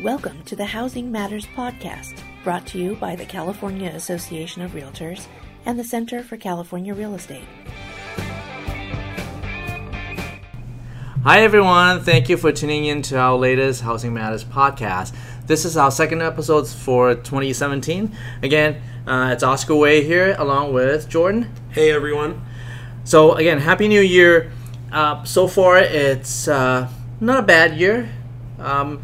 Welcome 0.00 0.44
to 0.44 0.54
the 0.54 0.66
Housing 0.66 1.10
Matters 1.10 1.46
Podcast, 1.46 2.20
brought 2.44 2.68
to 2.68 2.78
you 2.78 2.94
by 2.94 3.16
the 3.16 3.24
California 3.24 3.90
Association 3.90 4.62
of 4.62 4.70
Realtors 4.72 5.26
and 5.64 5.76
the 5.76 5.82
Center 5.82 6.22
for 6.22 6.36
California 6.36 6.94
Real 6.94 7.14
Estate. 7.14 7.48
Hi, 11.24 11.40
everyone. 11.40 12.02
Thank 12.02 12.28
you 12.28 12.36
for 12.36 12.52
tuning 12.52 12.84
in 12.84 13.02
to 13.02 13.18
our 13.18 13.36
latest 13.36 13.82
Housing 13.82 14.14
Matters 14.14 14.44
podcast. 14.44 15.12
This 15.48 15.64
is 15.64 15.76
our 15.76 15.90
second 15.90 16.22
episode 16.22 16.68
for 16.68 17.16
2017. 17.16 18.16
Again, 18.44 18.80
uh, 19.06 19.30
it's 19.32 19.42
Oscar 19.42 19.76
Wei 19.76 20.02
here 20.02 20.34
along 20.38 20.72
with 20.72 21.08
Jordan. 21.08 21.50
Hey 21.70 21.92
everyone. 21.92 22.44
So, 23.04 23.34
again, 23.34 23.58
Happy 23.58 23.86
New 23.86 24.00
Year. 24.00 24.50
Uh, 24.90 25.22
so 25.22 25.46
far, 25.46 25.78
it's 25.78 26.48
uh, 26.48 26.88
not 27.20 27.38
a 27.38 27.42
bad 27.42 27.78
year. 27.78 28.10
Um, 28.58 29.02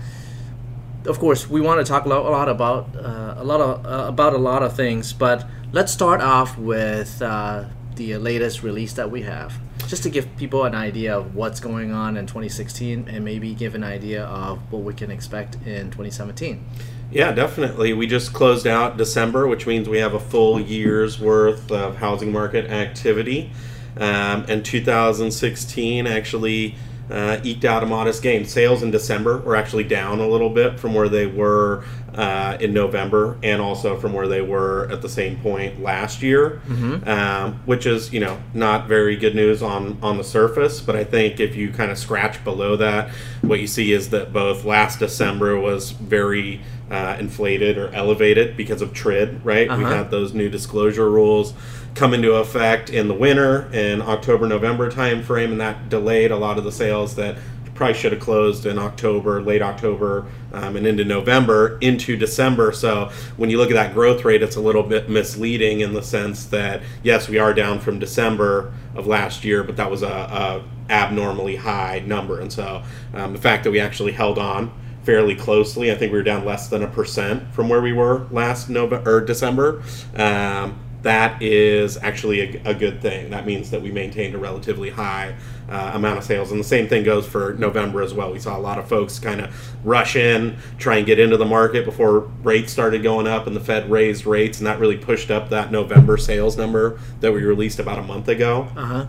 of 1.07 1.19
course, 1.19 1.49
we 1.49 1.61
want 1.61 1.85
to 1.85 1.91
talk 1.91 2.05
a 2.05 2.09
lot, 2.09 2.27
a 2.27 2.31
lot 2.31 2.49
about 2.49 2.97
uh, 2.97 3.35
a 3.37 3.45
lot 3.45 3.61
of 3.61 3.87
uh, 3.87 4.09
about 4.09 4.35
a 4.35 4.39
lot 4.39 4.63
of 4.63 4.75
things, 4.75 5.13
but 5.13 5.47
let's 5.73 5.93
start 5.93 6.21
off 6.21 6.59
with 6.59 7.23
uh, 7.23 7.65
the 7.97 8.17
latest 8.17 8.63
release 8.63 8.93
that 8.95 9.11
we 9.11 9.23
have, 9.23 9.59
just 9.87 10.03
to 10.05 10.11
give 10.11 10.37
people 10.37 10.65
an 10.65 10.75
idea 10.75 11.17
of 11.17 11.35
what's 11.35 11.61
going 11.61 11.93
on 11.93 12.17
in 12.17 12.27
2016, 12.27 13.09
and 13.09 13.25
maybe 13.25 13.55
give 13.55 13.75
an 13.75 13.85
idea 13.85 14.25
of 14.25 14.59
what 14.73 14.83
we 14.83 14.95
can 14.95 15.11
expect 15.11 15.57
in 15.67 15.91
2017. 15.91 16.65
Yeah, 17.13 17.33
definitely. 17.33 17.93
We 17.93 18.07
just 18.07 18.33
closed 18.33 18.67
out 18.67 18.97
December, 18.97 19.47
which 19.47 19.67
means 19.67 19.89
we 19.89 19.99
have 19.99 20.15
a 20.15 20.21
full 20.21 20.59
year's 20.59 21.21
worth 21.21 21.71
of 21.71 21.97
housing 21.97 22.33
market 22.33 22.71
activity. 22.71 23.51
Um, 23.99 24.47
and 24.49 24.65
2016 24.65 26.07
actually 26.07 26.75
uh, 27.11 27.39
eked 27.43 27.67
out 27.67 27.83
a 27.83 27.87
modest 27.87 28.23
gain. 28.23 28.47
Sales 28.47 28.83
in 28.83 28.91
December 28.91 29.39
were 29.39 29.55
actually 29.55 29.85
down 29.85 30.21
a 30.21 30.27
little 30.27 30.49
bit 30.49 30.81
from 30.81 30.95
where 30.95 31.11
they 31.11 31.27
were 31.27 31.85
uh, 32.15 32.57
in 32.61 32.73
November, 32.73 33.39
and 33.43 33.61
also 33.61 33.99
from 33.99 34.13
where 34.13 34.29
they 34.29 34.41
were 34.41 34.89
at 34.91 35.03
the 35.03 35.09
same 35.09 35.39
point 35.41 35.83
last 35.83 36.23
year, 36.23 36.61
um, 37.07 37.55
which 37.67 37.85
is 37.87 38.13
you 38.13 38.21
know 38.21 38.41
not 38.55 38.87
very 38.87 39.17
good 39.17 39.35
news 39.35 39.63
on 39.63 39.99
on 40.03 40.17
the 40.17 40.25
surface. 40.25 40.81
But 40.81 40.97
I 40.97 41.05
think 41.05 41.41
if 41.41 41.55
you 41.55 41.71
kind 41.71 41.91
of 41.91 41.99
scratch 41.99 42.43
below 42.45 42.77
that, 42.77 43.11
what 43.43 43.61
you 43.61 43.67
see 43.67 43.93
is 43.93 44.11
that 44.11 44.33
both 44.33 44.65
last 44.65 44.99
December 44.99 45.59
was 45.59 45.91
very 45.91 46.61
uh, 46.93 47.17
inflated 47.19 47.79
or 47.79 47.89
elevated 47.95 48.55
because 48.57 48.83
of 48.83 48.93
TRID, 48.93 49.41
right? 49.43 49.69
We 49.69 49.83
Uh-huh. 49.85 49.95
had 49.97 50.11
those 50.11 50.35
new 50.35 50.51
disclosure 50.51 51.09
rules 51.11 51.55
come 51.95 52.13
into 52.15 52.35
effect 52.35 52.91
in 52.91 53.09
the 53.09 53.15
winter 53.15 53.69
in 53.73 54.03
October 54.03 54.47
November 54.47 54.91
timeframe, 54.91 55.53
and 55.53 55.61
that 55.61 55.89
delayed 55.89 56.31
a 56.31 56.37
lot 56.37 56.59
of 56.59 56.65
the 56.65 56.73
sales 56.73 57.15
that 57.17 57.37
probably 57.75 57.95
should 57.95 58.13
have 58.13 58.21
closed 58.21 58.67
in 58.67 58.79
October, 58.79 59.41
late 59.41 59.63
October, 59.63 60.27
um, 60.53 60.77
and 60.77 60.87
into 60.87 61.03
November 61.05 61.79
into 61.81 62.15
December. 62.17 62.71
So 62.73 63.11
when 63.39 63.49
you 63.49 63.57
look 63.57 63.71
at 63.71 63.75
that 63.75 63.95
growth 63.95 64.27
rate, 64.27 64.43
it's 64.43 64.57
a 64.57 64.61
little 64.61 64.83
bit 64.83 65.09
misleading 65.09 65.81
in 65.81 65.95
the 65.95 66.03
sense 66.03 66.45
that 66.47 66.83
yes, 67.03 67.27
we 67.31 67.39
are 67.39 67.55
down 67.55 67.81
from 67.81 67.99
December 67.99 68.73
of 68.95 69.07
last 69.07 69.43
year, 69.45 69.63
but 69.65 69.77
that 69.79 69.91
was 69.91 70.03
a, 70.03 70.07
a 70.07 70.63
abnormally 70.93 71.57
high 71.57 72.03
number, 72.07 72.39
and 72.41 72.53
so 72.53 72.83
um, 73.15 73.33
the 73.33 73.39
fact 73.39 73.65
that 73.65 73.71
we 73.71 73.81
actually 73.81 74.13
held 74.13 74.39
on 74.39 74.71
fairly 75.05 75.35
closely. 75.35 75.91
I 75.91 75.95
think 75.97 76.13
we 76.13 76.19
were 76.19 76.25
down 76.25 76.45
less 76.45 76.69
than 76.69 76.83
a 76.83 76.89
percent 76.89 77.53
from 77.55 77.69
where 77.69 77.83
we 77.83 77.93
were 77.93 78.27
last 78.31 78.69
November 78.69 79.11
or 79.11 79.21
December. 79.21 79.83
Um, 80.17 80.79
that 81.03 81.43
is 81.43 81.97
actually 81.97 82.41
a, 82.41 82.71
a 82.71 82.75
good 82.75 83.03
thing. 83.03 83.31
That 83.31 83.45
means 83.45 83.71
that 83.71 83.83
we 83.83 83.91
maintained 83.91 84.35
a 84.35 84.39
relatively 84.39 84.91
high 84.91 85.35
uh, 85.69 85.93
amount 85.95 86.19
of 86.19 86.25
sales, 86.25 86.51
and 86.51 86.61
the 86.61 86.65
same 86.65 86.89
thing 86.89 87.03
goes 87.03 87.27
for 87.27 87.55
November 87.55 88.03
as 88.03 88.15
well. 88.15 88.33
We 88.33 88.39
saw 88.39 88.57
a 88.57 88.61
lot 88.61 88.79
of 88.79 88.89
folks 88.89 89.19
kind 89.19 89.41
of 89.41 89.53
rush 89.85 90.17
in, 90.17 90.57
try 90.79 90.97
and 90.99 91.07
get 91.07 91.19
into 91.19 91.37
the 91.37 91.45
market 91.45 91.85
before 91.85 92.21
rates 92.43 92.73
started 92.73 93.03
going 93.03 93.27
up, 93.27 93.47
and 93.47 93.57
the 93.57 93.61
Fed 93.61 93.91
raised 93.91 94.27
rates, 94.27 94.59
and 94.59 94.67
that 94.67 94.79
really 94.79 94.97
pushed 94.97 95.31
up 95.31 95.51
that 95.51 95.73
November 95.73 96.17
sales 96.17 96.57
number 96.57 97.01
that 97.21 97.33
we 97.33 97.43
released 97.43 97.79
about 97.79 97.99
a 97.99 98.03
month 98.03 98.29
ago. 98.29 98.69
Uh 98.77 98.85
huh. 98.85 99.07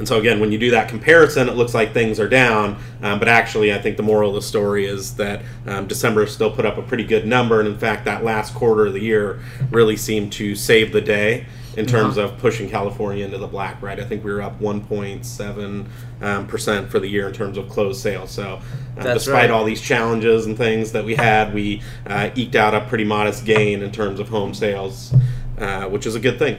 And 0.00 0.08
so 0.08 0.18
again, 0.18 0.40
when 0.40 0.50
you 0.50 0.56
do 0.56 0.70
that 0.70 0.88
comparison, 0.88 1.46
it 1.50 1.56
looks 1.56 1.74
like 1.74 1.92
things 1.92 2.18
are 2.18 2.28
down, 2.28 2.78
um, 3.02 3.18
but 3.18 3.28
actually, 3.28 3.70
I 3.74 3.78
think 3.78 3.98
the 3.98 4.02
moral 4.02 4.30
of 4.30 4.34
the 4.36 4.40
story 4.40 4.86
is 4.86 5.16
that 5.16 5.42
um, 5.66 5.86
December 5.88 6.26
still 6.26 6.50
put 6.50 6.64
up 6.64 6.78
a 6.78 6.82
pretty 6.82 7.04
good 7.04 7.26
number, 7.26 7.60
and 7.60 7.68
in 7.68 7.76
fact, 7.76 8.06
that 8.06 8.24
last 8.24 8.54
quarter 8.54 8.86
of 8.86 8.94
the 8.94 9.00
year 9.00 9.40
really 9.70 9.98
seemed 9.98 10.32
to 10.32 10.54
save 10.54 10.92
the 10.92 11.02
day 11.02 11.44
in 11.76 11.84
terms 11.84 12.16
of 12.16 12.38
pushing 12.38 12.70
California 12.70 13.26
into 13.26 13.36
the 13.36 13.46
black. 13.46 13.82
Right? 13.82 14.00
I 14.00 14.04
think 14.04 14.24
we 14.24 14.32
were 14.32 14.40
up 14.40 14.58
1.7 14.58 15.86
um, 16.22 16.46
percent 16.46 16.90
for 16.90 16.98
the 16.98 17.06
year 17.06 17.28
in 17.28 17.34
terms 17.34 17.58
of 17.58 17.68
closed 17.68 18.00
sales. 18.00 18.30
So, 18.30 18.58
uh, 18.96 19.02
despite 19.12 19.34
right. 19.34 19.50
all 19.50 19.66
these 19.66 19.82
challenges 19.82 20.46
and 20.46 20.56
things 20.56 20.92
that 20.92 21.04
we 21.04 21.14
had, 21.14 21.52
we 21.52 21.82
uh, 22.06 22.30
eked 22.34 22.56
out 22.56 22.72
a 22.72 22.80
pretty 22.86 23.04
modest 23.04 23.44
gain 23.44 23.82
in 23.82 23.92
terms 23.92 24.18
of 24.18 24.30
home 24.30 24.54
sales, 24.54 25.12
uh, 25.58 25.84
which 25.90 26.06
is 26.06 26.14
a 26.14 26.20
good 26.20 26.38
thing. 26.38 26.58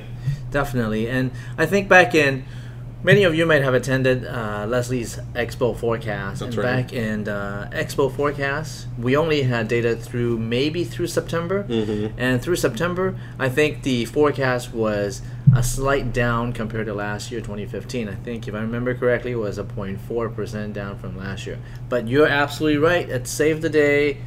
Definitely. 0.52 1.10
And 1.10 1.32
I 1.58 1.66
think 1.66 1.90
back 1.90 2.14
in, 2.14 2.46
many 3.04 3.24
of 3.24 3.34
you 3.36 3.46
might 3.46 3.64
have 3.64 3.74
attended 3.74 4.26
uh, 4.26 4.66
Leslie's 4.68 5.18
Expo 5.34 5.76
forecast. 5.76 6.40
That's 6.40 6.56
and 6.56 6.64
right. 6.64 6.84
back 6.84 6.94
in 6.94 7.28
uh, 7.28 7.70
Expo 7.74 8.14
forecast, 8.14 8.88
we 8.98 9.16
only 9.16 9.44
had 9.44 9.68
data 9.68 9.96
through 9.96 10.38
maybe 10.38 10.84
through 10.84 11.08
September. 11.08 11.64
Mhm. 11.64 12.14
And 12.18 12.42
through 12.42 12.58
September, 12.58 13.16
I 13.40 13.50
think 13.50 13.84
the 13.84 14.06
forecast 14.06 14.74
was 14.74 15.22
a 15.56 15.64
slight 15.64 16.14
down 16.14 16.54
compared 16.54 16.86
to 16.86 16.94
last 16.94 17.32
year, 17.32 17.42
2015. 17.42 18.08
I 18.08 18.16
think, 18.16 18.48
if 18.48 18.54
I 18.54 18.60
remember 18.60 18.94
correctly, 18.94 19.32
it 19.32 19.40
was 19.40 19.58
a 19.58 19.64
0.4% 19.64 20.74
down 20.74 20.98
from 20.98 21.18
last 21.18 21.46
year. 21.46 21.58
But 21.90 22.08
you're 22.08 22.28
absolutely 22.28 22.78
right. 22.80 23.10
It 23.10 23.28
saved 23.28 23.62
the 23.62 23.70
day. 23.70 24.18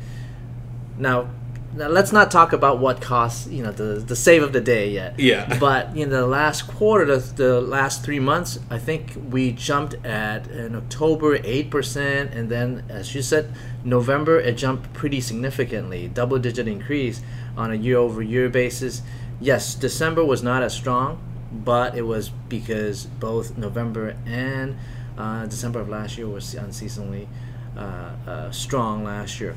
Now, 0.99 1.29
now 1.77 1.89
let's 1.89 2.13
not 2.13 2.31
talk 2.31 2.53
about 2.53 2.79
what 2.79 3.01
costs, 3.01 3.47
you 3.49 3.63
know, 3.63 3.73
the, 3.73 4.01
the 4.01 4.15
save 4.15 4.43
of 4.43 4.53
the 4.53 4.61
day 4.61 4.91
yet. 4.91 5.19
Yeah. 5.19 5.59
But 5.65 5.97
in 5.97 6.11
the 6.11 6.27
last 6.27 6.69
quarter, 6.69 7.05
the, 7.05 7.19
the 7.35 7.61
last 7.61 8.05
three 8.05 8.21
months, 8.21 8.59
I 8.71 8.79
think 8.79 9.15
we 9.31 9.53
jumped 9.53 9.95
at 10.05 10.47
in 10.49 10.75
October 10.75 11.39
eight 11.43 11.71
percent, 11.71 12.33
and 12.33 12.49
then 12.49 12.85
as 12.89 13.15
you 13.15 13.23
said, 13.23 13.53
November 13.85 14.39
it 14.39 14.57
jumped 14.57 14.93
pretty 14.93 15.21
significantly, 15.21 16.09
double 16.09 16.39
digit 16.39 16.69
increase 16.69 17.23
on 17.57 17.71
a 17.71 17.77
year 17.77 17.97
over 17.99 18.23
year 18.23 18.49
basis. 18.49 19.03
Yes, 19.41 19.75
December 19.75 20.25
was 20.25 20.43
not 20.43 20.63
as 20.63 20.75
strong, 20.75 21.19
but 21.53 21.97
it 21.97 22.03
was 22.03 22.29
because 22.29 23.07
both 23.07 23.57
November 23.57 24.17
and 24.27 24.77
uh, 25.19 25.47
December 25.47 25.81
of 25.81 25.89
last 25.89 26.19
year 26.19 26.29
was 26.29 26.55
unseasonably 26.55 27.29
uh, 27.77 27.81
uh, 28.27 28.51
strong 28.51 29.05
last 29.05 29.41
year. 29.41 29.57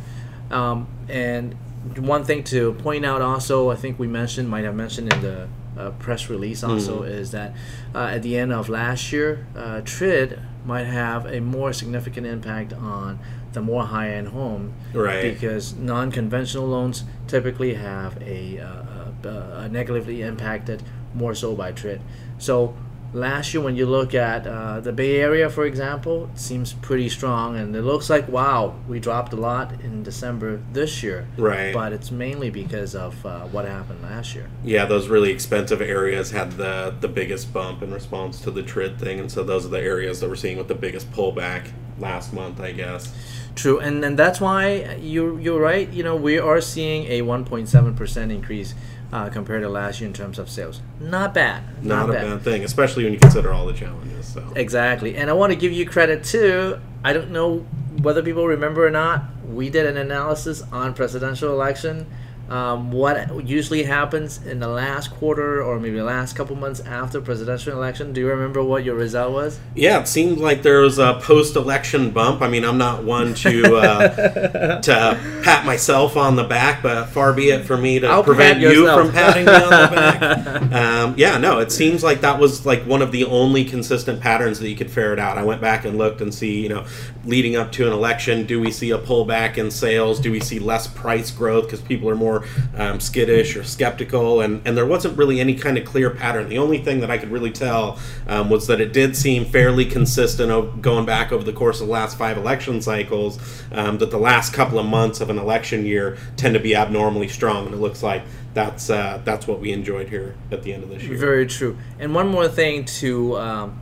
Um, 0.49 0.87
and 1.09 1.55
one 1.97 2.23
thing 2.23 2.43
to 2.45 2.73
point 2.73 3.05
out 3.05 3.21
also, 3.21 3.69
I 3.69 3.75
think 3.75 3.99
we 3.99 4.07
mentioned, 4.07 4.49
might 4.49 4.63
have 4.65 4.75
mentioned 4.75 5.13
in 5.13 5.21
the 5.21 5.47
uh, 5.77 5.91
press 5.91 6.29
release 6.29 6.63
also, 6.63 7.03
is 7.03 7.31
that 7.31 7.55
uh, 7.93 7.99
at 7.99 8.23
the 8.23 8.37
end 8.37 8.51
of 8.51 8.69
last 8.69 9.11
year, 9.11 9.45
uh, 9.55 9.81
TRID 9.81 10.39
might 10.65 10.85
have 10.85 11.25
a 11.25 11.39
more 11.39 11.71
significant 11.71 12.25
impact 12.25 12.73
on 12.73 13.19
the 13.53 13.61
more 13.61 13.85
high 13.85 14.09
end 14.09 14.29
home. 14.29 14.73
Right. 14.93 15.21
Because 15.21 15.75
non 15.75 16.11
conventional 16.11 16.67
loans 16.67 17.03
typically 17.27 17.75
have 17.75 18.21
a, 18.21 18.59
uh, 18.59 19.27
uh, 19.27 19.61
a 19.63 19.69
negatively 19.69 20.21
impacted 20.21 20.83
more 21.13 21.33
so 21.33 21.55
by 21.55 21.71
TRID. 21.71 22.01
So 22.37 22.75
last 23.13 23.53
year, 23.53 23.63
when 23.63 23.75
you 23.75 23.85
look 23.85 24.13
at 24.13 24.45
uh, 24.45 24.79
the 24.79 24.91
Bay 24.91 25.17
Area, 25.17 25.49
for 25.49 25.65
example, 25.65 26.29
it 26.33 26.39
seems 26.39 26.73
pretty 26.73 27.09
strong, 27.09 27.57
and 27.57 27.75
it 27.75 27.81
looks 27.81 28.09
like 28.09 28.27
wow, 28.27 28.75
we 28.87 28.99
dropped 28.99 29.33
a 29.33 29.35
lot 29.35 29.71
in 29.81 30.03
December 30.03 30.61
this 30.73 31.03
year. 31.03 31.27
Right. 31.37 31.73
But 31.73 31.93
it's 31.93 32.11
mainly 32.11 32.49
because 32.49 32.95
of 32.95 33.25
uh, 33.25 33.45
what 33.45 33.65
happened 33.65 34.01
last 34.01 34.35
year. 34.35 34.49
Yeah, 34.63 34.85
those 34.85 35.07
really 35.07 35.31
expensive 35.31 35.81
areas 35.81 36.31
had 36.31 36.53
the 36.53 36.95
the 36.99 37.07
biggest 37.07 37.53
bump 37.53 37.81
in 37.81 37.93
response 37.93 38.41
to 38.41 38.51
the 38.51 38.63
TRID 38.63 38.99
thing, 38.99 39.19
and 39.19 39.31
so 39.31 39.43
those 39.43 39.65
are 39.65 39.69
the 39.69 39.81
areas 39.81 40.19
that 40.19 40.29
we're 40.29 40.35
seeing 40.35 40.57
with 40.57 40.67
the 40.67 40.75
biggest 40.75 41.11
pullback 41.11 41.71
last 41.99 42.33
month, 42.33 42.59
I 42.59 42.71
guess. 42.71 43.13
True, 43.55 43.79
and 43.79 44.05
and 44.05 44.17
that's 44.19 44.39
why 44.39 44.97
you 45.01 45.37
you're 45.37 45.59
right. 45.59 45.91
You 45.91 46.03
know, 46.03 46.15
we 46.15 46.37
are 46.37 46.61
seeing 46.61 47.05
a 47.05 47.21
1.7 47.21 47.95
percent 47.95 48.31
increase 48.31 48.75
uh, 49.11 49.29
compared 49.29 49.61
to 49.61 49.69
last 49.69 50.01
year 50.01 50.07
in 50.07 50.13
terms 50.13 50.39
of 50.39 50.49
sales. 50.49 50.81
Not 50.99 51.33
bad. 51.33 51.83
Not, 51.83 52.09
a 52.09 52.13
bad 52.13 52.41
thing, 52.41 52.63
especially 52.63 53.03
when 53.03 53.13
you 53.13 53.19
consider 53.19 53.53
all 53.53 53.65
the 53.65 53.73
challenges. 53.73 54.33
So 54.33 54.53
Exactly. 54.55 55.15
And 55.15 55.29
I 55.29 55.33
want 55.33 55.53
to 55.53 55.55
give 55.57 55.71
you 55.71 55.85
credit 55.85 56.23
too. 56.23 56.79
I 57.03 57.13
don't 57.13 57.31
know 57.31 57.59
whether 58.01 58.21
people 58.21 58.45
remember 58.45 58.85
or 58.85 58.91
not. 58.91 59.23
We 59.45 59.69
did 59.69 59.85
an 59.85 59.97
analysis 59.97 60.61
on 60.71 60.93
presidential 60.93 61.53
election 61.53 62.05
um, 62.49 62.91
what 62.91 63.45
usually 63.45 63.83
happens 63.83 64.45
in 64.45 64.59
the 64.59 64.69
last 64.69 65.11
quarter 65.11 65.61
or 65.61 65.79
maybe 65.79 65.97
the 65.97 66.03
last 66.03 66.33
couple 66.35 66.55
months 66.55 66.79
after 66.79 67.19
presidential 67.19 67.73
election? 67.73 68.13
Do 68.13 68.21
you 68.21 68.27
remember 68.27 68.63
what 68.63 68.85
your 68.85 68.95
result 68.95 69.33
was? 69.33 69.59
Yeah, 69.75 69.99
it 69.99 70.07
seemed 70.07 70.37
like 70.37 70.61
there 70.61 70.79
was 70.79 70.97
a 70.97 71.19
post-election 71.21 72.11
bump. 72.11 72.41
I 72.41 72.47
mean, 72.47 72.63
I'm 72.63 72.77
not 72.77 73.03
one 73.03 73.33
to 73.35 73.75
uh, 73.75 74.79
to 74.81 75.41
pat 75.43 75.65
myself 75.65 76.15
on 76.15 76.37
the 76.37 76.45
back, 76.45 76.81
but 76.81 77.07
far 77.07 77.33
be 77.33 77.49
it 77.49 77.65
for 77.65 77.75
me 77.75 77.99
to 77.99 78.07
I'll 78.07 78.23
prevent 78.23 78.61
you 78.61 78.85
from 78.85 79.11
patting 79.11 79.45
me 79.45 79.51
on 79.51 79.69
the 79.69 79.95
back. 79.95 80.71
um, 80.73 81.15
yeah, 81.17 81.37
no, 81.37 81.59
it 81.59 81.71
seems 81.71 82.01
like 82.01 82.21
that 82.21 82.39
was 82.39 82.65
like 82.65 82.83
one 82.83 83.01
of 83.01 83.11
the 83.11 83.25
only 83.25 83.65
consistent 83.65 84.21
patterns 84.21 84.59
that 84.59 84.69
you 84.69 84.75
could 84.75 84.89
ferret 84.89 85.19
out. 85.19 85.37
I 85.37 85.43
went 85.43 85.59
back 85.59 85.83
and 85.83 85.97
looked 85.97 86.21
and 86.21 86.33
see, 86.33 86.61
you 86.61 86.69
know, 86.69 86.85
leading 87.25 87.57
up 87.57 87.73
to 87.73 87.85
an 87.85 87.93
election, 87.93 88.45
do 88.45 88.61
we 88.61 88.71
see 88.71 88.91
a 88.91 88.97
pullback 88.97 89.57
in 89.57 89.69
sales? 89.69 90.19
Do 90.19 90.31
we 90.31 90.39
see 90.39 90.59
less 90.59 90.87
price 90.87 91.29
growth 91.29 91.65
because 91.65 91.81
people 91.81 92.09
are 92.09 92.15
more 92.15 92.36
um, 92.75 92.99
skittish 92.99 93.55
or 93.55 93.63
skeptical? 93.63 94.41
And 94.41 94.61
and 94.65 94.77
there 94.77 94.85
wasn't 94.85 95.17
really 95.17 95.39
any 95.39 95.55
kind 95.55 95.77
of 95.77 95.85
clear 95.85 96.09
pattern. 96.09 96.49
The 96.49 96.57
only 96.57 96.79
thing 96.79 96.99
that 97.01 97.11
I 97.11 97.17
could 97.17 97.31
really 97.31 97.51
tell 97.51 97.99
um, 98.27 98.49
was 98.49 98.67
that 98.67 98.81
it 98.81 98.93
did 98.93 99.15
seem 99.15 99.45
fairly 99.45 99.85
consistent 99.85 100.51
of 100.51 100.81
going 100.81 101.05
back 101.05 101.31
over 101.31 101.43
the 101.43 101.53
course 101.53 101.81
of 101.81 101.87
the 101.87 101.93
last 101.93 102.17
five 102.17 102.37
election 102.37 102.81
cycles. 102.81 103.39
Um, 103.71 103.97
that 103.97 104.11
the 104.11 104.19
last 104.19 104.53
couple 104.53 104.79
of 104.79 104.85
months 104.85 105.21
of 105.21 105.29
an 105.29 105.37
election 105.37 105.85
year 105.85 106.17
tend 106.35 106.53
to 106.53 106.59
be 106.59 106.75
abnormally 106.75 107.27
strong, 107.27 107.65
and 107.65 107.73
it 107.73 107.79
looks 107.79 108.03
like 108.03 108.23
that's 108.53 108.89
uh, 108.89 109.21
that's 109.23 109.47
what 109.47 109.59
we 109.59 109.71
enjoyed 109.71 110.09
here 110.09 110.35
at 110.51 110.63
the 110.63 110.73
end 110.73 110.83
of 110.83 110.89
this 110.89 111.03
year. 111.03 111.17
Very 111.17 111.45
true. 111.45 111.77
And 111.99 112.13
one 112.15 112.27
more 112.27 112.47
thing 112.47 112.85
to 112.85 113.37
um, 113.37 113.79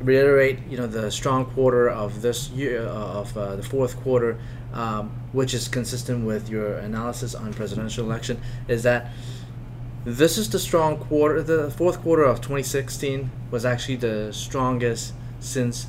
reiterate, 0.00 0.58
you 0.68 0.76
know, 0.76 0.86
the 0.86 1.10
strong 1.10 1.46
quarter 1.46 1.88
of 1.88 2.22
this 2.22 2.50
year, 2.50 2.86
uh, 2.86 3.20
of 3.20 3.36
uh, 3.36 3.56
the 3.56 3.62
fourth 3.62 3.96
quarter, 4.00 4.38
um, 4.72 5.10
which 5.32 5.54
is 5.54 5.68
consistent 5.68 6.24
with 6.26 6.48
your 6.48 6.74
analysis 6.74 7.34
on 7.34 7.52
presidential 7.54 8.04
election, 8.04 8.40
is 8.68 8.82
that 8.82 9.10
this 10.04 10.38
is 10.38 10.48
the 10.50 10.58
strong 10.58 10.96
quarter. 10.98 11.42
The 11.42 11.70
fourth 11.70 12.00
quarter 12.02 12.24
of 12.24 12.40
2016 12.40 13.30
was 13.50 13.64
actually 13.64 13.96
the 13.96 14.32
strongest 14.32 15.12
since 15.40 15.86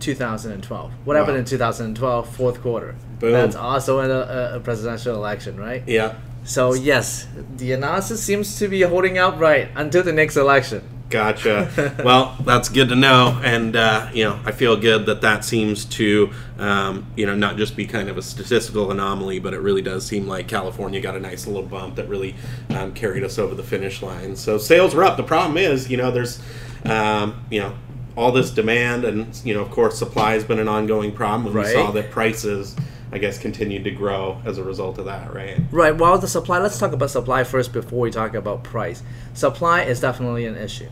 2012. 0.00 0.92
What 1.04 1.16
happened 1.16 1.38
in 1.38 1.44
2012, 1.44 2.28
fourth 2.34 2.60
quarter? 2.62 2.96
Boom. 3.18 3.32
That's 3.32 3.56
also 3.56 4.00
in 4.00 4.10
a, 4.10 4.56
a 4.56 4.60
presidential 4.60 5.14
election, 5.14 5.56
right? 5.58 5.82
Yeah, 5.86 6.14
So 6.44 6.72
yes, 6.72 7.26
the 7.56 7.72
analysis 7.72 8.22
seems 8.22 8.58
to 8.58 8.68
be 8.68 8.80
holding 8.82 9.18
up 9.18 9.38
right 9.38 9.68
until 9.74 10.02
the 10.02 10.12
next 10.12 10.36
election. 10.36 10.82
Gotcha. 11.10 11.96
well, 12.04 12.36
that's 12.44 12.68
good 12.68 12.88
to 12.88 12.94
know, 12.96 13.40
and 13.44 13.74
uh, 13.74 14.08
you 14.14 14.24
know, 14.24 14.38
I 14.44 14.52
feel 14.52 14.76
good 14.76 15.06
that 15.06 15.20
that 15.22 15.44
seems 15.44 15.84
to, 15.86 16.30
um, 16.58 17.06
you 17.16 17.26
know, 17.26 17.34
not 17.34 17.56
just 17.56 17.76
be 17.76 17.84
kind 17.84 18.08
of 18.08 18.16
a 18.16 18.22
statistical 18.22 18.90
anomaly, 18.92 19.40
but 19.40 19.52
it 19.52 19.58
really 19.60 19.82
does 19.82 20.06
seem 20.06 20.28
like 20.28 20.46
California 20.46 21.00
got 21.00 21.16
a 21.16 21.20
nice 21.20 21.46
little 21.48 21.64
bump 21.64 21.96
that 21.96 22.08
really 22.08 22.36
um, 22.70 22.94
carried 22.94 23.24
us 23.24 23.38
over 23.38 23.56
the 23.56 23.62
finish 23.64 24.02
line. 24.02 24.36
So 24.36 24.56
sales 24.56 24.94
were 24.94 25.02
up. 25.02 25.16
The 25.16 25.24
problem 25.24 25.56
is, 25.58 25.90
you 25.90 25.96
know, 25.96 26.12
there's, 26.12 26.40
um, 26.84 27.44
you 27.50 27.58
know, 27.60 27.74
all 28.16 28.30
this 28.30 28.50
demand, 28.50 29.04
and 29.04 29.34
you 29.44 29.52
know, 29.54 29.62
of 29.62 29.70
course, 29.70 29.98
supply 29.98 30.34
has 30.34 30.44
been 30.44 30.58
an 30.60 30.68
ongoing 30.68 31.10
problem. 31.12 31.46
And 31.46 31.54
we 31.54 31.60
Right. 31.62 31.72
saw 31.72 31.90
that 31.90 32.10
prices, 32.12 32.76
I 33.12 33.18
guess, 33.18 33.36
continued 33.38 33.82
to 33.84 33.90
grow 33.90 34.40
as 34.44 34.58
a 34.58 34.64
result 34.64 34.98
of 34.98 35.06
that, 35.06 35.34
right? 35.34 35.58
Right. 35.72 35.96
Well, 35.96 36.18
the 36.18 36.28
supply. 36.28 36.58
Let's 36.58 36.78
talk 36.78 36.92
about 36.92 37.10
supply 37.10 37.42
first 37.44 37.72
before 37.72 37.98
we 38.00 38.10
talk 38.12 38.34
about 38.34 38.62
price. 38.62 39.02
Supply 39.34 39.82
is 39.82 40.00
definitely 40.00 40.44
an 40.44 40.56
issue, 40.56 40.88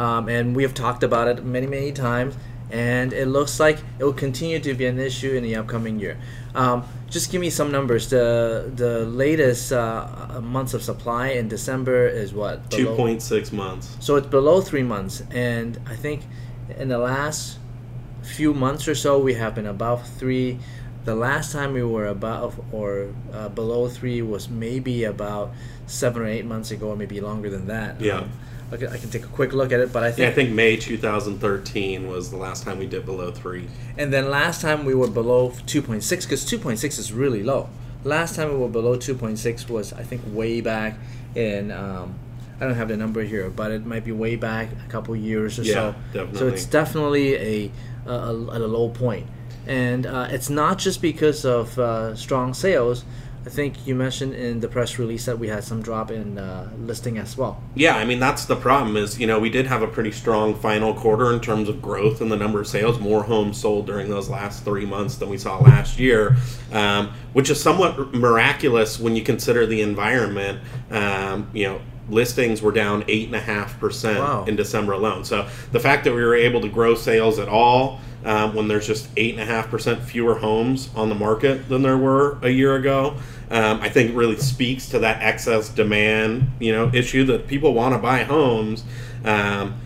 um, 0.00 0.28
and 0.28 0.56
we 0.56 0.62
have 0.62 0.74
talked 0.74 1.02
about 1.02 1.28
it 1.28 1.44
many, 1.44 1.66
many 1.66 1.92
times. 1.92 2.34
And 2.72 3.12
it 3.12 3.26
looks 3.26 3.58
like 3.58 3.78
it 3.98 4.04
will 4.04 4.20
continue 4.26 4.60
to 4.60 4.74
be 4.74 4.86
an 4.86 5.00
issue 5.00 5.32
in 5.32 5.42
the 5.42 5.56
upcoming 5.56 5.98
year. 5.98 6.16
Um, 6.54 6.84
just 7.08 7.32
give 7.32 7.40
me 7.40 7.50
some 7.50 7.72
numbers. 7.72 8.08
The 8.08 8.70
the 8.76 9.04
latest 9.04 9.72
uh, 9.72 10.40
months 10.40 10.72
of 10.72 10.82
supply 10.82 11.30
in 11.30 11.48
December 11.48 12.06
is 12.06 12.32
what 12.32 12.70
Two 12.70 12.94
point 12.94 13.22
six 13.22 13.50
months. 13.50 13.96
So 13.98 14.14
it's 14.14 14.28
below 14.28 14.60
three 14.60 14.84
months, 14.84 15.24
and 15.32 15.80
I 15.84 15.96
think 15.96 16.20
in 16.78 16.88
the 16.88 16.98
last 16.98 17.58
few 18.22 18.54
months 18.54 18.86
or 18.86 18.94
so 18.94 19.18
we 19.18 19.34
have 19.34 19.52
been 19.56 19.66
above 19.66 20.08
three. 20.20 20.60
The 21.04 21.16
last 21.16 21.50
time 21.50 21.72
we 21.72 21.82
were 21.82 22.06
above 22.06 22.52
or 22.72 23.12
uh, 23.32 23.48
below 23.48 23.88
three 23.88 24.22
was 24.22 24.48
maybe 24.48 25.04
about 25.04 25.50
seven 25.86 26.22
or 26.22 26.26
eight 26.26 26.46
months 26.46 26.70
ago, 26.70 26.90
or 26.90 26.96
maybe 26.96 27.20
longer 27.20 27.50
than 27.50 27.66
that. 27.66 28.00
Yeah. 28.00 28.18
Um, 28.18 28.30
I 28.72 28.76
can 28.76 29.10
take 29.10 29.24
a 29.24 29.28
quick 29.28 29.52
look 29.52 29.72
at 29.72 29.80
it, 29.80 29.92
but 29.92 30.02
I 30.02 30.06
Yeah, 30.08 30.12
I 30.12 30.14
think, 30.32 30.34
think 30.34 30.50
May 30.52 30.76
2013 30.76 32.06
was 32.08 32.30
the 32.30 32.36
last 32.36 32.64
time 32.64 32.78
we 32.78 32.86
dipped 32.86 33.06
below 33.06 33.30
three. 33.30 33.66
and 33.98 34.12
then 34.12 34.30
last 34.30 34.60
time 34.60 34.84
we 34.84 34.94
were 34.94 35.08
below 35.08 35.50
2.6 35.66 36.22
because 36.24 36.44
2.6 36.44 36.98
is 36.98 37.12
really 37.12 37.42
low. 37.42 37.68
Last 38.04 38.36
time 38.36 38.50
we 38.50 38.56
were 38.56 38.68
below 38.68 38.96
2.6 38.96 39.68
was 39.68 39.92
I 39.92 40.02
think 40.02 40.22
way 40.26 40.60
back 40.60 40.96
in. 41.34 41.70
Um, 41.70 42.14
I 42.60 42.64
don't 42.66 42.74
have 42.74 42.88
the 42.88 42.96
number 42.96 43.22
here, 43.22 43.48
but 43.48 43.70
it 43.72 43.86
might 43.86 44.04
be 44.04 44.12
way 44.12 44.36
back 44.36 44.68
a 44.86 44.90
couple 44.90 45.16
years 45.16 45.58
or 45.58 45.62
Yeah, 45.62 45.72
so. 45.74 45.94
So 46.12 46.24
definitely. 46.24 46.48
it's 46.52 46.64
definitely 46.66 47.34
a, 47.36 47.70
a, 48.06 48.10
a 48.12 48.58
a 48.58 48.68
low 48.68 48.90
point, 48.90 49.26
and 49.66 50.04
uh, 50.06 50.28
it's 50.30 50.50
not 50.50 50.78
just 50.78 51.00
because 51.00 51.44
of 51.46 51.78
uh, 51.78 52.14
strong 52.14 52.52
sales. 52.54 53.04
I 53.46 53.48
think 53.48 53.86
you 53.86 53.94
mentioned 53.94 54.34
in 54.34 54.60
the 54.60 54.68
press 54.68 54.98
release 54.98 55.24
that 55.24 55.38
we 55.38 55.48
had 55.48 55.64
some 55.64 55.80
drop 55.80 56.10
in 56.10 56.36
uh, 56.36 56.68
listing 56.78 57.16
as 57.16 57.36
well. 57.38 57.62
Yeah, 57.74 57.96
I 57.96 58.04
mean 58.04 58.20
that's 58.20 58.44
the 58.44 58.56
problem 58.56 58.96
is 58.98 59.18
you 59.18 59.26
know 59.26 59.38
we 59.38 59.48
did 59.48 59.66
have 59.66 59.80
a 59.80 59.86
pretty 59.86 60.12
strong 60.12 60.54
final 60.54 60.92
quarter 60.92 61.32
in 61.32 61.40
terms 61.40 61.68
of 61.68 61.80
growth 61.80 62.20
and 62.20 62.30
the 62.30 62.36
number 62.36 62.60
of 62.60 62.66
sales, 62.66 63.00
more 63.00 63.22
homes 63.22 63.58
sold 63.58 63.86
during 63.86 64.10
those 64.10 64.28
last 64.28 64.62
three 64.64 64.84
months 64.84 65.16
than 65.16 65.30
we 65.30 65.38
saw 65.38 65.58
last 65.58 65.98
year, 65.98 66.36
um, 66.72 67.12
which 67.32 67.48
is 67.48 67.58
somewhat 67.60 68.12
miraculous 68.14 69.00
when 69.00 69.16
you 69.16 69.22
consider 69.22 69.66
the 69.66 69.80
environment. 69.80 70.60
Um, 70.90 71.50
you 71.54 71.66
know. 71.66 71.80
Listings 72.08 72.60
were 72.60 72.72
down 72.72 73.04
eight 73.06 73.26
and 73.26 73.36
a 73.36 73.40
half 73.40 73.74
Wow. 73.74 73.78
percent 73.78 74.48
in 74.48 74.56
December 74.56 74.94
alone. 74.94 75.24
So 75.24 75.48
the 75.70 75.78
fact 75.78 76.02
that 76.02 76.12
we 76.12 76.20
were 76.24 76.34
able 76.34 76.60
to 76.62 76.68
grow 76.68 76.96
sales 76.96 77.38
at 77.38 77.46
all 77.46 78.00
um, 78.24 78.54
when 78.54 78.68
there's 78.68 78.86
just 78.86 79.08
eight 79.16 79.32
and 79.32 79.42
a 79.42 79.46
half 79.46 79.70
percent 79.70 80.02
fewer 80.02 80.38
homes 80.38 80.90
on 80.94 81.08
the 81.08 81.14
market 81.14 81.68
than 81.68 81.82
there 81.82 81.98
were 81.98 82.38
a 82.42 82.50
year 82.50 82.76
ago, 82.76 83.16
um, 83.50 83.80
I 83.80 83.88
think 83.88 84.16
really 84.16 84.36
speaks 84.36 84.88
to 84.90 84.98
that 85.00 85.22
excess 85.22 85.68
demand, 85.68 86.50
you 86.60 86.72
know, 86.72 86.90
issue 86.92 87.24
that 87.24 87.48
people 87.48 87.74
want 87.74 87.94
to 87.94 87.98
buy 87.98 88.22
homes, 88.22 88.84
um, 89.24 89.80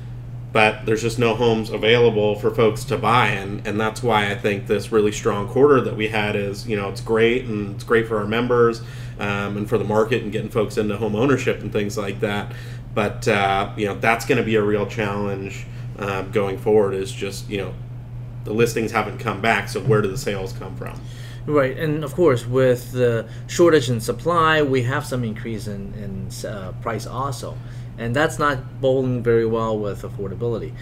but 0.53 0.87
there's 0.87 1.03
just 1.03 1.19
no 1.19 1.35
homes 1.35 1.71
available 1.71 2.37
for 2.37 2.55
folks 2.55 2.85
to 2.85 2.99
buy, 2.99 3.29
and 3.29 3.67
and 3.67 3.81
that's 3.81 4.03
why 4.03 4.31
I 4.31 4.37
think 4.37 4.67
this 4.67 4.93
really 4.93 5.13
strong 5.13 5.49
quarter 5.49 5.81
that 5.81 5.97
we 5.97 6.09
had 6.09 6.37
is, 6.37 6.69
you 6.69 6.77
know, 6.77 6.89
it's 6.91 7.01
great 7.01 7.45
and 7.45 7.75
it's 7.75 7.85
great 7.85 8.07
for 8.07 8.19
our 8.19 8.27
members 8.27 8.81
um, 9.19 9.57
and 9.57 9.69
for 9.69 9.79
the 9.79 9.85
market 9.85 10.23
and 10.23 10.31
getting 10.31 10.51
folks 10.51 10.77
into 10.77 10.97
home 10.97 11.17
ownership 11.17 11.61
and 11.61 11.73
things 11.73 11.97
like 11.99 12.21
that. 12.21 12.53
But 12.95 13.27
uh, 13.27 13.73
you 13.77 13.87
know, 13.87 13.95
that's 13.99 14.27
going 14.27 14.39
to 14.39 14.45
be 14.45 14.55
a 14.55 14.63
real 14.63 14.87
challenge 14.87 15.67
uh, 15.99 16.23
going 16.23 16.59
forward. 16.59 16.95
Is 16.95 17.11
just 17.11 17.49
you 17.49 17.59
know, 17.59 17.75
the 18.45 18.53
listings 18.53 18.93
haven't 18.93 19.19
come 19.19 19.41
back, 19.41 19.69
so 19.69 19.81
where 19.81 20.03
do 20.03 20.09
the 20.09 20.19
sales 20.19 20.53
come 20.53 20.77
from? 20.77 21.01
Right, 21.47 21.77
and 21.79 22.05
of 22.05 22.15
course, 22.15 22.47
with 22.47 22.93
the 22.93 23.27
shortage 23.49 23.91
in 23.91 24.01
supply, 24.01 24.63
we 24.63 24.83
have 24.85 25.05
some 25.05 25.25
increase 25.25 25.67
in, 25.67 25.93
in 25.95 26.49
uh, 26.49 26.73
price 26.81 27.07
also, 27.07 27.57
and 27.99 28.15
that's 28.17 28.39
not 28.39 28.81
bowling 28.81 29.23
very 29.23 29.45
well 29.47 29.79
with 29.79 30.03
affordability. 30.03 30.73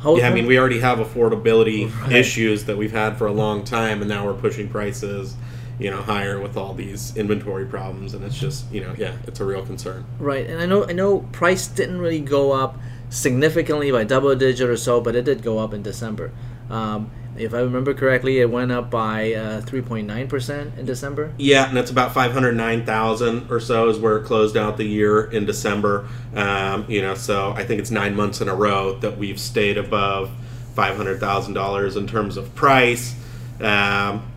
How- 0.00 0.16
Yeah, 0.16 0.28
I 0.28 0.34
mean, 0.34 0.46
we 0.46 0.58
already 0.58 0.80
have 0.80 0.98
affordability 0.98 1.90
Right. 2.02 2.12
issues 2.12 2.64
that 2.66 2.76
we've 2.76 2.92
had 2.92 3.16
for 3.16 3.26
a 3.26 3.32
long 3.32 3.64
time, 3.64 4.00
and 4.00 4.08
now 4.08 4.24
we're 4.26 4.34
pushing 4.34 4.68
prices, 4.68 5.34
you 5.80 5.90
know, 5.90 6.02
higher 6.02 6.38
with 6.40 6.56
all 6.56 6.72
these 6.74 7.16
inventory 7.16 7.66
problems, 7.66 8.14
and 8.14 8.24
it's 8.24 8.38
just, 8.38 8.70
you 8.72 8.80
know, 8.80 8.94
yeah, 8.96 9.14
it's 9.26 9.40
a 9.40 9.44
real 9.44 9.64
concern. 9.66 10.04
Right, 10.20 10.46
and 10.46 10.60
I 10.60 10.66
know 10.66 10.86
I 10.88 10.92
know 10.92 11.20
price 11.32 11.66
didn't 11.66 12.00
really 12.00 12.20
go 12.20 12.52
up 12.52 12.78
significantly 13.10 13.90
by 13.90 14.04
double 14.04 14.34
digit 14.36 14.68
or 14.68 14.76
so, 14.76 15.00
but 15.00 15.14
it 15.16 15.24
did 15.24 15.42
go 15.42 15.58
up 15.58 15.74
in 15.74 15.82
December. 15.82 16.30
Um, 16.72 17.10
if 17.36 17.54
I 17.54 17.60
remember 17.60 17.94
correctly, 17.94 18.40
it 18.40 18.50
went 18.50 18.72
up 18.72 18.90
by 18.90 19.32
uh, 19.34 19.60
three 19.62 19.82
point 19.82 20.06
nine 20.06 20.28
percent 20.28 20.78
in 20.78 20.84
December. 20.84 21.32
Yeah, 21.38 21.68
and 21.68 21.78
it's 21.78 21.90
about 21.90 22.12
five 22.12 22.32
hundred 22.32 22.56
nine 22.56 22.84
thousand 22.84 23.50
or 23.50 23.60
so 23.60 23.88
is 23.88 23.98
where 23.98 24.18
it 24.18 24.24
closed 24.24 24.56
out 24.56 24.76
the 24.76 24.84
year 24.84 25.30
in 25.30 25.46
December. 25.46 26.08
Um, 26.34 26.84
you 26.88 27.00
know, 27.00 27.14
so 27.14 27.52
I 27.52 27.64
think 27.64 27.80
it's 27.80 27.90
nine 27.90 28.16
months 28.16 28.40
in 28.40 28.48
a 28.48 28.54
row 28.54 28.98
that 28.98 29.16
we've 29.16 29.40
stayed 29.40 29.78
above 29.78 30.30
five 30.74 30.96
hundred 30.96 31.20
thousand 31.20 31.54
dollars 31.54 31.96
in 31.96 32.06
terms 32.06 32.36
of 32.36 32.54
price. 32.54 33.14
Um, 33.60 34.30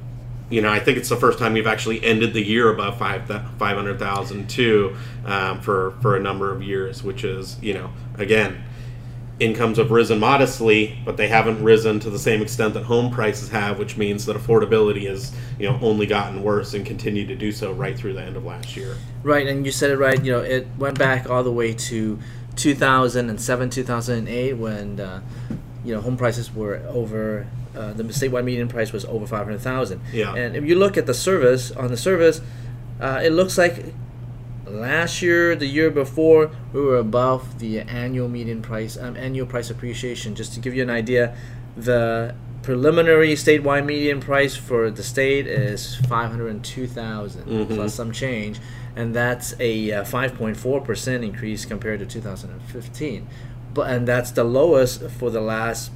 you 0.50 0.62
know, 0.62 0.72
I 0.72 0.80
think 0.80 0.98
it's 0.98 1.10
the 1.10 1.18
first 1.18 1.40
time 1.40 1.54
we've 1.54 1.68
actually 1.68 2.04
ended 2.04 2.34
the 2.34 2.44
year 2.44 2.70
above 2.70 2.98
five 2.98 3.28
five 3.28 3.76
hundred 3.76 4.00
thousand 4.00 4.50
too 4.50 4.96
um, 5.26 5.60
for 5.60 5.92
for 6.02 6.16
a 6.16 6.20
number 6.20 6.54
of 6.54 6.64
years, 6.64 7.04
which 7.04 7.24
is 7.24 7.62
you 7.62 7.74
know 7.74 7.92
again 8.18 8.64
incomes 9.40 9.78
have 9.78 9.92
risen 9.92 10.20
modestly, 10.20 10.98
but 11.04 11.18
they 11.18 11.28
haven't 11.28 11.62
risen 11.64 12.00
to 12.00 12.10
the 12.10 12.20
same 12.20 12.42
extent 12.42 12.74
that 12.74 12.84
home 12.84 13.12
prices 13.12 13.50
have, 13.50 13.78
which 13.78 13.98
means 13.98 14.26
that 14.26 14.38
affordability 14.38 15.08
has 15.08 15.34
you 15.60 15.70
know 15.70 15.78
only 15.82 16.06
gotten 16.06 16.44
worse 16.44 16.74
and 16.74 16.86
continued 16.86 17.28
to 17.28 17.36
do 17.36 17.52
so 17.52 17.72
right 17.72 17.98
through 17.98 18.14
the 18.14 18.22
end 18.22 18.38
of 18.38 18.46
last 18.46 18.76
year. 18.78 18.96
Right, 19.24 19.48
and 19.48 19.66
you 19.66 19.72
said 19.72 19.92
it 19.92 19.98
right. 19.98 20.24
You 20.24 20.32
know, 20.34 20.42
it 20.42 20.68
went 20.78 20.98
back 20.98 21.30
all 21.30 21.44
the 21.44 21.52
way 21.52 21.74
to 21.74 22.20
2007, 22.56 23.70
2008, 23.70 24.54
when 24.54 25.00
uh, 25.00 25.22
you 25.84 25.94
know 25.94 26.02
home 26.02 26.18
prices 26.18 26.54
were 26.54 26.78
over. 26.88 27.48
Uh, 27.76 27.92
the 27.92 28.04
statewide 28.04 28.46
median 28.46 28.70
price 28.70 28.94
was 28.94 29.04
over 29.04 29.28
500,000. 29.28 30.00
Yeah. 30.14 30.34
And 30.34 30.56
if 30.56 30.64
you 30.64 30.76
look 30.76 30.96
at 30.96 31.08
the 31.08 31.14
service 31.14 31.72
on 31.72 31.90
the 31.90 31.98
service, 31.98 32.40
uh, 33.02 33.20
it 33.22 33.32
looks 33.32 33.58
like 33.58 33.94
last 34.76 35.22
year, 35.22 35.56
the 35.56 35.66
year 35.66 35.90
before, 35.90 36.52
we 36.74 36.82
were 36.82 36.98
above 36.98 37.60
the 37.60 37.80
annual 37.80 38.28
median 38.30 38.62
price, 38.62 38.98
um, 38.98 39.16
annual 39.18 39.46
price 39.48 39.70
appreciation. 39.70 40.36
Just 40.36 40.54
to 40.54 40.60
give 40.60 40.76
you 40.76 40.84
an 40.84 40.90
idea, 40.90 41.36
the 41.78 42.36
preliminary 42.62 43.34
statewide 43.34 43.86
median 43.86 44.20
price 44.20 44.56
for 44.56 44.90
the 44.90 45.04
state 45.04 45.46
is 45.48 45.96
502,000 46.08 47.46
Mhm. 47.48 47.76
plus 47.76 47.94
some 47.94 48.12
change, 48.12 48.60
and 48.96 49.14
that's 49.14 49.54
a 49.60 49.92
uh, 49.92 50.04
5.4 50.04 50.80
percent 50.84 51.24
increase 51.24 51.66
compared 51.66 52.00
to 52.00 52.06
2015. 52.06 53.28
But 53.74 53.90
and 53.92 54.08
that's 54.08 54.32
the 54.32 54.44
lowest 54.44 55.10
for 55.10 55.30
the 55.30 55.42
last 55.42 55.92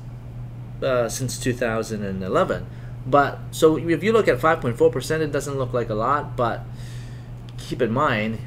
uh, 0.83 1.09
since 1.09 1.39
2011. 1.39 2.65
But 3.07 3.39
so 3.51 3.77
if 3.77 4.03
you 4.03 4.11
look 4.13 4.27
at 4.27 4.37
5.4 4.39 4.91
percent, 4.91 5.23
it 5.23 5.31
doesn't 5.31 5.57
look 5.57 5.73
like 5.73 5.89
a 5.89 5.95
lot, 5.95 6.35
but 6.37 6.61
keep 7.57 7.81
in 7.81 7.91
mind, 7.91 8.37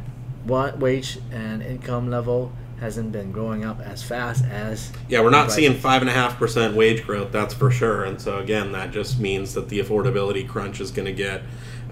what 0.44 0.78
wage 0.78 1.18
and 1.30 1.62
income 1.62 2.10
level 2.10 2.52
hasn't 2.80 3.12
been 3.12 3.30
growing 3.30 3.64
up 3.64 3.80
as 3.80 4.02
fast 4.02 4.44
as 4.46 4.90
Yeah, 5.08 5.20
we're 5.20 5.30
not 5.30 5.44
prices. 5.44 5.54
seeing 5.54 5.74
five 5.74 6.02
and 6.02 6.10
a 6.10 6.12
half 6.14 6.36
percent 6.36 6.74
wage 6.74 7.04
growth. 7.06 7.30
That's 7.30 7.54
for 7.54 7.70
sure. 7.70 8.02
And 8.04 8.20
so 8.20 8.38
again, 8.38 8.72
that 8.72 8.90
just 8.90 9.20
means 9.20 9.54
that 9.54 9.68
the 9.68 9.78
affordability 9.78 10.48
crunch 10.48 10.80
is 10.80 10.90
going 10.90 11.06
to 11.06 11.12
get, 11.12 11.42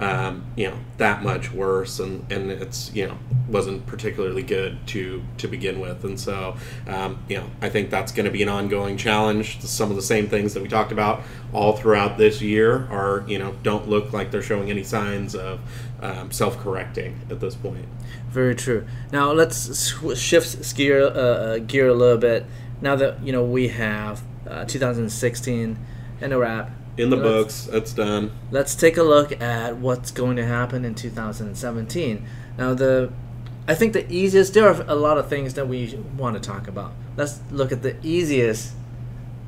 um, 0.01 0.45
you 0.57 0.69
know, 0.69 0.77
that 0.97 1.23
much 1.23 1.53
worse. 1.53 2.01
And, 2.01 2.31
and 2.33 2.51
it's 2.51 2.93
you 2.93 3.07
know 3.07 3.17
wasn't 3.49 3.87
particularly 3.87 4.43
good 4.43 4.85
to 4.89 5.23
to 5.39 5.47
begin 5.47 5.79
with. 5.79 6.03
And 6.05 6.19
so 6.19 6.57
um, 6.89 7.21
you 7.29 7.37
know 7.39 7.49
I 7.63 7.69
think 7.69 7.91
that's 7.91 8.11
going 8.11 8.27
to 8.27 8.33
be 8.33 8.43
an 8.43 8.49
ongoing 8.49 8.97
challenge. 8.97 9.61
Some 9.61 9.91
of 9.91 9.97
the 9.97 10.03
same 10.03 10.27
things 10.29 10.55
that 10.55 10.63
we 10.63 10.69
talked 10.69 10.91
about 10.91 11.23
all 11.53 11.77
throughout 11.77 12.19
this 12.19 12.43
year 12.43 12.89
are 12.91 13.25
you 13.29 13.39
know 13.39 13.55
don't 13.63 13.89
look 13.89 14.13
like 14.13 14.33
they're 14.33 14.43
showing 14.43 14.71
any 14.71 14.83
signs 14.83 15.37
of 15.37 15.61
um, 16.01 16.31
self 16.31 16.59
correcting 16.59 17.21
at 17.31 17.41
this 17.41 17.55
point. 17.55 17.87
Very 18.29 18.55
true. 18.55 18.87
Now 19.13 19.33
let's 19.33 19.57
sw- 19.57 20.17
shift 20.17 20.75
gear 20.77 21.03
uh, 21.03 21.09
uh, 21.09 21.59
gear 21.59 21.89
a 21.89 21.95
little 21.95 22.19
bit. 22.19 22.47
Now 22.81 22.97
that 22.97 23.23
you 23.23 23.33
know 23.33 23.45
we 23.45 23.69
have 23.69 24.23
uh, 24.49 24.65
2016 24.65 25.79
in 26.21 26.33
a 26.33 26.39
wrap. 26.39 26.71
In 26.97 27.11
the 27.11 27.17
let's- 27.17 27.67
books, 27.67 27.69
it's 27.75 27.93
done. 27.93 28.33
Let's 28.51 28.75
take 28.75 28.97
a 28.97 29.03
look 29.03 29.41
at 29.41 29.77
what's 29.77 30.11
going 30.11 30.37
to 30.37 30.47
happen 30.47 30.85
in 30.85 30.95
2017. 30.95 32.27
Now 32.59 32.75
the 32.75 33.13
I 33.69 33.75
think 33.75 33.93
the 33.93 34.11
easiest 34.13 34.55
there 34.55 34.69
are 34.69 34.85
a 34.89 34.97
lot 34.97 35.19
of 35.19 35.29
things 35.29 35.55
that 35.55 35.69
we 35.69 35.99
want 36.17 36.35
to 36.35 36.41
talk 36.41 36.67
about. 36.67 36.93
Let's 37.17 37.41
look 37.51 37.73
at 37.73 37.83
the 37.83 37.97
easiest 38.03 38.75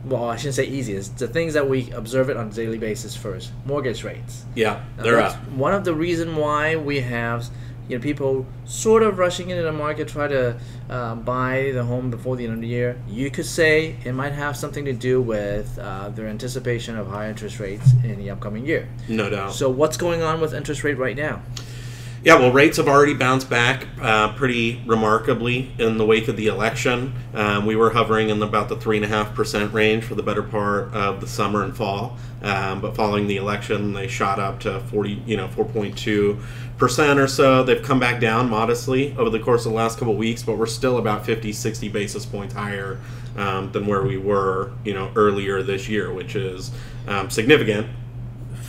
well, 0.05 0.25
I 0.25 0.37
shouldn't 0.37 0.57
say 0.57 0.65
easiest. 0.67 1.19
The 1.19 1.29
things 1.29 1.55
that 1.55 1.69
we 1.69 1.91
observe 1.93 2.29
it 2.29 2.37
on 2.37 2.49
a 2.49 2.51
daily 2.51 2.79
basis 2.79 3.17
first. 3.17 3.53
Mortgage 3.65 4.03
rates. 4.05 4.45
Yeah, 4.55 4.83
Now, 4.97 5.03
they're 5.03 5.21
up. 5.21 5.37
One 5.51 5.75
of 5.75 5.85
the 5.85 5.95
reason 5.95 6.37
why 6.37 6.77
we 6.77 7.01
have 7.01 7.49
you 7.89 7.99
know 7.99 8.03
people 8.03 8.47
sort 8.65 9.03
of 9.03 9.19
rushing 9.19 9.51
into 9.51 9.63
the 9.63 9.73
market 9.73 10.09
try 10.09 10.29
to 10.29 10.57
uh, 10.89 11.15
buy 11.17 11.73
the 11.75 11.85
home 11.85 12.11
before 12.11 12.37
the 12.37 12.45
end 12.45 12.55
of 12.55 12.61
the 12.61 12.67
year. 12.67 13.01
You 13.09 13.31
could 13.31 13.47
say 13.47 13.97
it 14.05 14.13
might 14.13 14.33
have 14.33 14.57
something 14.57 14.85
to 14.85 14.93
do 14.93 15.21
with 15.21 15.79
uh, 15.79 16.09
their 16.11 16.27
anticipation 16.27 16.97
of 16.97 17.09
high 17.09 17.29
interest 17.29 17.59
rates 17.61 17.93
in 18.05 18.19
the 18.19 18.31
upcoming 18.31 18.67
year. 18.67 18.89
No 19.09 19.29
doubt. 19.29 19.53
So 19.53 19.69
what's 19.69 19.97
going 19.97 20.23
on 20.23 20.41
with 20.41 20.55
interest 20.55 20.85
rate 20.85 20.99
right 20.99 21.17
now? 21.17 21.43
Yeah, 22.25 22.37
well, 22.37 22.53
rates 22.53 22.77
have 22.77 22.87
already 22.87 23.15
bounced 23.15 23.51
back 23.51 23.89
uh, 24.01 24.33
pretty 24.35 24.81
remarkably 24.87 25.73
in 25.79 25.99
the 25.99 26.07
wake 26.07 26.29
of 26.29 26.37
the 26.37 26.47
election. 26.47 27.15
Um, 27.35 27.67
we 27.67 27.75
were 27.75 27.91
hovering 27.91 28.31
in 28.31 28.41
about 28.41 28.69
the 28.69 28.77
three 28.77 28.95
and 28.97 29.05
a 29.05 29.09
half 29.09 29.35
percent 29.35 29.75
range 29.75 30.05
for 30.05 30.15
the 30.15 30.23
better 30.23 30.45
part 30.45 30.95
of 30.95 31.21
the 31.21 31.27
summer 31.27 31.65
and 31.65 31.77
fall, 31.77 32.17
um, 32.43 32.81
but 32.81 32.95
following 32.95 33.27
the 33.27 33.39
election, 33.39 33.93
they 33.93 34.07
shot 34.07 34.39
up 34.39 34.61
to 34.61 34.79
forty, 34.83 35.21
you 35.27 35.37
know, 35.37 35.49
four 35.49 35.65
point 35.65 35.99
two 35.99 36.39
percent 36.79 37.19
or 37.19 37.27
so. 37.27 37.65
They've 37.65 37.83
come 37.83 37.99
back 37.99 38.21
down 38.21 38.49
modestly 38.49 39.17
over 39.17 39.29
the 39.29 39.41
course 39.41 39.67
of 39.67 39.73
the 39.73 39.77
last 39.77 39.99
couple 39.99 40.15
weeks, 40.15 40.45
but 40.45 40.57
we're 40.57 40.67
still 40.67 40.99
about 40.99 41.27
50, 41.27 41.53
60 41.53 41.89
basis 41.89 42.25
points 42.25 42.55
higher 42.55 43.01
um, 43.37 43.73
than 43.73 43.85
where 43.85 44.03
we 44.03 44.17
were, 44.17 44.71
you 44.85 44.95
know, 44.95 45.11
earlier 45.17 45.61
this 45.65 45.89
year, 45.89 46.13
which 46.13 46.37
is 46.37 46.71
um, 47.09 47.31
significant 47.31 47.89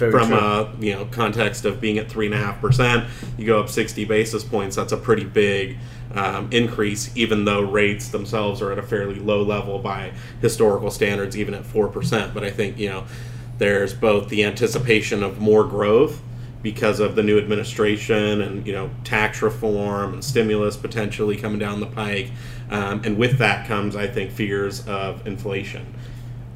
Very 0.09 0.11
from 0.11 0.29
true. 0.29 0.37
a 0.37 0.75
you 0.79 0.93
know 0.93 1.05
context 1.05 1.65
of 1.65 1.79
being 1.79 1.97
at 1.97 2.09
three 2.09 2.25
and 2.25 2.35
a 2.35 2.37
half 2.37 2.59
percent, 2.59 3.07
you 3.37 3.45
go 3.45 3.59
up 3.59 3.69
sixty 3.69 4.05
basis 4.05 4.43
points. 4.43 4.75
That's 4.75 4.91
a 4.91 4.97
pretty 4.97 5.25
big 5.25 5.77
um, 6.13 6.49
increase, 6.51 7.15
even 7.15 7.45
though 7.45 7.61
rates 7.61 8.09
themselves 8.09 8.61
are 8.61 8.71
at 8.71 8.77
a 8.77 8.83
fairly 8.83 9.15
low 9.15 9.41
level 9.41 9.79
by 9.79 10.11
historical 10.41 10.91
standards, 10.91 11.37
even 11.37 11.53
at 11.53 11.65
four 11.65 11.87
percent. 11.87 12.33
But 12.33 12.43
I 12.43 12.51
think 12.51 12.77
you 12.77 12.89
know 12.89 13.05
there's 13.57 13.93
both 13.93 14.29
the 14.29 14.43
anticipation 14.43 15.23
of 15.23 15.39
more 15.39 15.63
growth 15.63 16.21
because 16.61 16.99
of 16.99 17.15
the 17.15 17.23
new 17.23 17.37
administration 17.37 18.41
and 18.41 18.65
you 18.65 18.73
know 18.73 18.89
tax 19.03 19.41
reform 19.41 20.13
and 20.13 20.23
stimulus 20.23 20.77
potentially 20.77 21.35
coming 21.37 21.59
down 21.59 21.79
the 21.79 21.85
pike, 21.87 22.31
um, 22.69 23.01
and 23.03 23.17
with 23.17 23.37
that 23.37 23.67
comes 23.67 23.95
I 23.95 24.07
think 24.07 24.31
fears 24.31 24.85
of 24.87 25.25
inflation. 25.27 25.93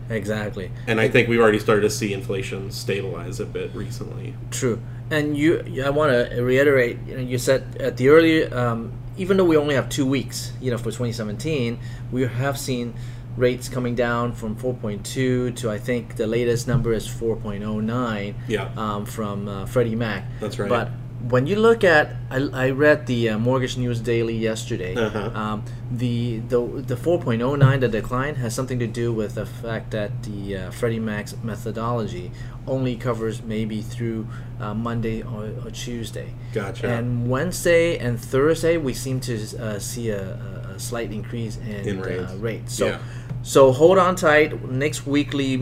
Exactly. 0.10 0.72
And 0.88 1.00
I 1.00 1.08
think 1.08 1.28
we've 1.28 1.40
already 1.40 1.60
started 1.60 1.82
to 1.82 1.90
see 1.90 2.14
inflation 2.14 2.72
stabilize 2.72 3.40
a 3.40 3.46
bit 3.46 3.74
recently. 3.74 4.34
True. 4.52 4.82
And 5.10 5.38
you, 5.38 5.82
I 5.84 5.90
want 5.90 6.12
to 6.12 6.42
reiterate. 6.42 7.00
You 7.08 7.16
know, 7.16 7.24
you 7.24 7.38
said 7.38 7.78
at 7.80 7.98
the 7.98 8.10
early, 8.10 8.46
um, 8.46 8.92
even 9.18 9.38
though 9.38 9.46
we 9.46 9.58
only 9.58 9.76
have 9.76 9.90
two 9.90 10.06
weeks, 10.06 10.52
you 10.62 10.70
know, 10.72 10.78
for 10.78 10.86
2017, 10.86 11.80
we 12.12 12.24
have 12.24 12.58
seen 12.58 12.94
rates 13.38 13.70
coming 13.70 13.96
down 13.96 14.34
from 14.34 14.56
4.2 14.56 15.56
to 15.56 15.70
I 15.70 15.78
think 15.78 16.16
the 16.16 16.28
latest 16.28 16.68
number 16.68 16.92
is 16.92 17.08
4.09. 17.08 18.36
Yeah. 18.48 18.70
Um, 18.76 19.06
from 19.06 19.48
uh, 19.48 19.66
Freddie 19.66 19.96
Mac. 19.96 20.26
That's 20.40 20.60
right. 20.60 20.70
But 20.70 20.92
when 21.22 21.48
you 21.48 21.56
look 21.56 21.84
at, 21.84 22.16
I, 22.30 22.38
I 22.54 22.70
read 22.70 23.08
the 23.08 23.30
uh, 23.30 23.40
Mortgage 23.40 23.78
News 23.78 24.00
Daily 24.00 24.36
yesterday. 24.36 24.96
Uh-huh. 24.96 25.32
Um, 25.34 25.64
the 25.92 26.40
the 26.40 26.60
the 26.60 26.96
4.09 26.96 27.80
the 27.80 27.88
decline 27.88 28.36
has 28.36 28.54
something 28.54 28.78
to 28.80 28.88
do 28.88 29.14
with 29.14 29.36
the 29.36 29.46
fact 29.46 29.92
that 29.92 30.24
the 30.24 30.58
uh, 30.58 30.72
Freddie 30.72 31.00
Mac's 31.00 31.36
methodology 31.44 32.32
only 32.68 32.96
covers 32.96 33.42
maybe 33.42 33.82
through 33.82 34.28
uh, 34.60 34.74
Monday 34.74 35.24
or, 35.24 35.52
or 35.66 35.72
Tuesday. 35.72 36.34
Gotcha. 36.54 36.88
And 36.88 37.30
Wednesday 37.30 37.98
and 37.98 38.20
Thursday 38.20 38.78
we 38.78 38.94
seem 38.94 39.20
to 39.22 39.36
uh, 39.60 39.80
see 39.80 40.10
a, 40.10 40.34
a, 40.76 40.80
slight 40.80 41.12
increase 41.12 41.58
in, 41.58 41.88
In 41.88 42.02
rates. 42.02 42.32
Uh, 42.32 42.38
rates. 42.38 42.74
So 42.74 42.88
Yeah. 42.88 43.00
so 43.42 43.72
hold 43.72 43.98
on 43.98 44.16
tight. 44.16 44.70
Next 44.70 45.08
weekly 45.08 45.56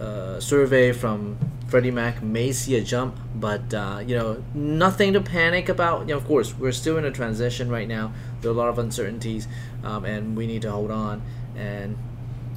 uh, 0.00 0.40
survey 0.40 0.92
from 0.92 1.38
Freddie 1.68 1.90
Mac 1.90 2.22
may 2.22 2.52
see 2.52 2.76
a 2.76 2.80
jump, 2.80 3.18
but 3.34 3.74
uh, 3.74 4.02
you 4.06 4.16
know 4.16 4.42
nothing 4.54 5.12
to 5.14 5.20
panic 5.20 5.68
about. 5.68 6.02
You 6.02 6.14
know, 6.14 6.16
of 6.16 6.26
course, 6.26 6.56
we're 6.56 6.72
still 6.72 6.96
in 6.96 7.04
a 7.04 7.10
transition 7.10 7.68
right 7.68 7.88
now. 7.88 8.12
There 8.40 8.50
are 8.50 8.54
a 8.54 8.56
lot 8.56 8.68
of 8.68 8.78
uncertainties, 8.78 9.48
um, 9.82 10.04
and 10.04 10.36
we 10.36 10.46
need 10.46 10.62
to 10.62 10.70
hold 10.70 10.90
on 10.90 11.22
and 11.56 11.96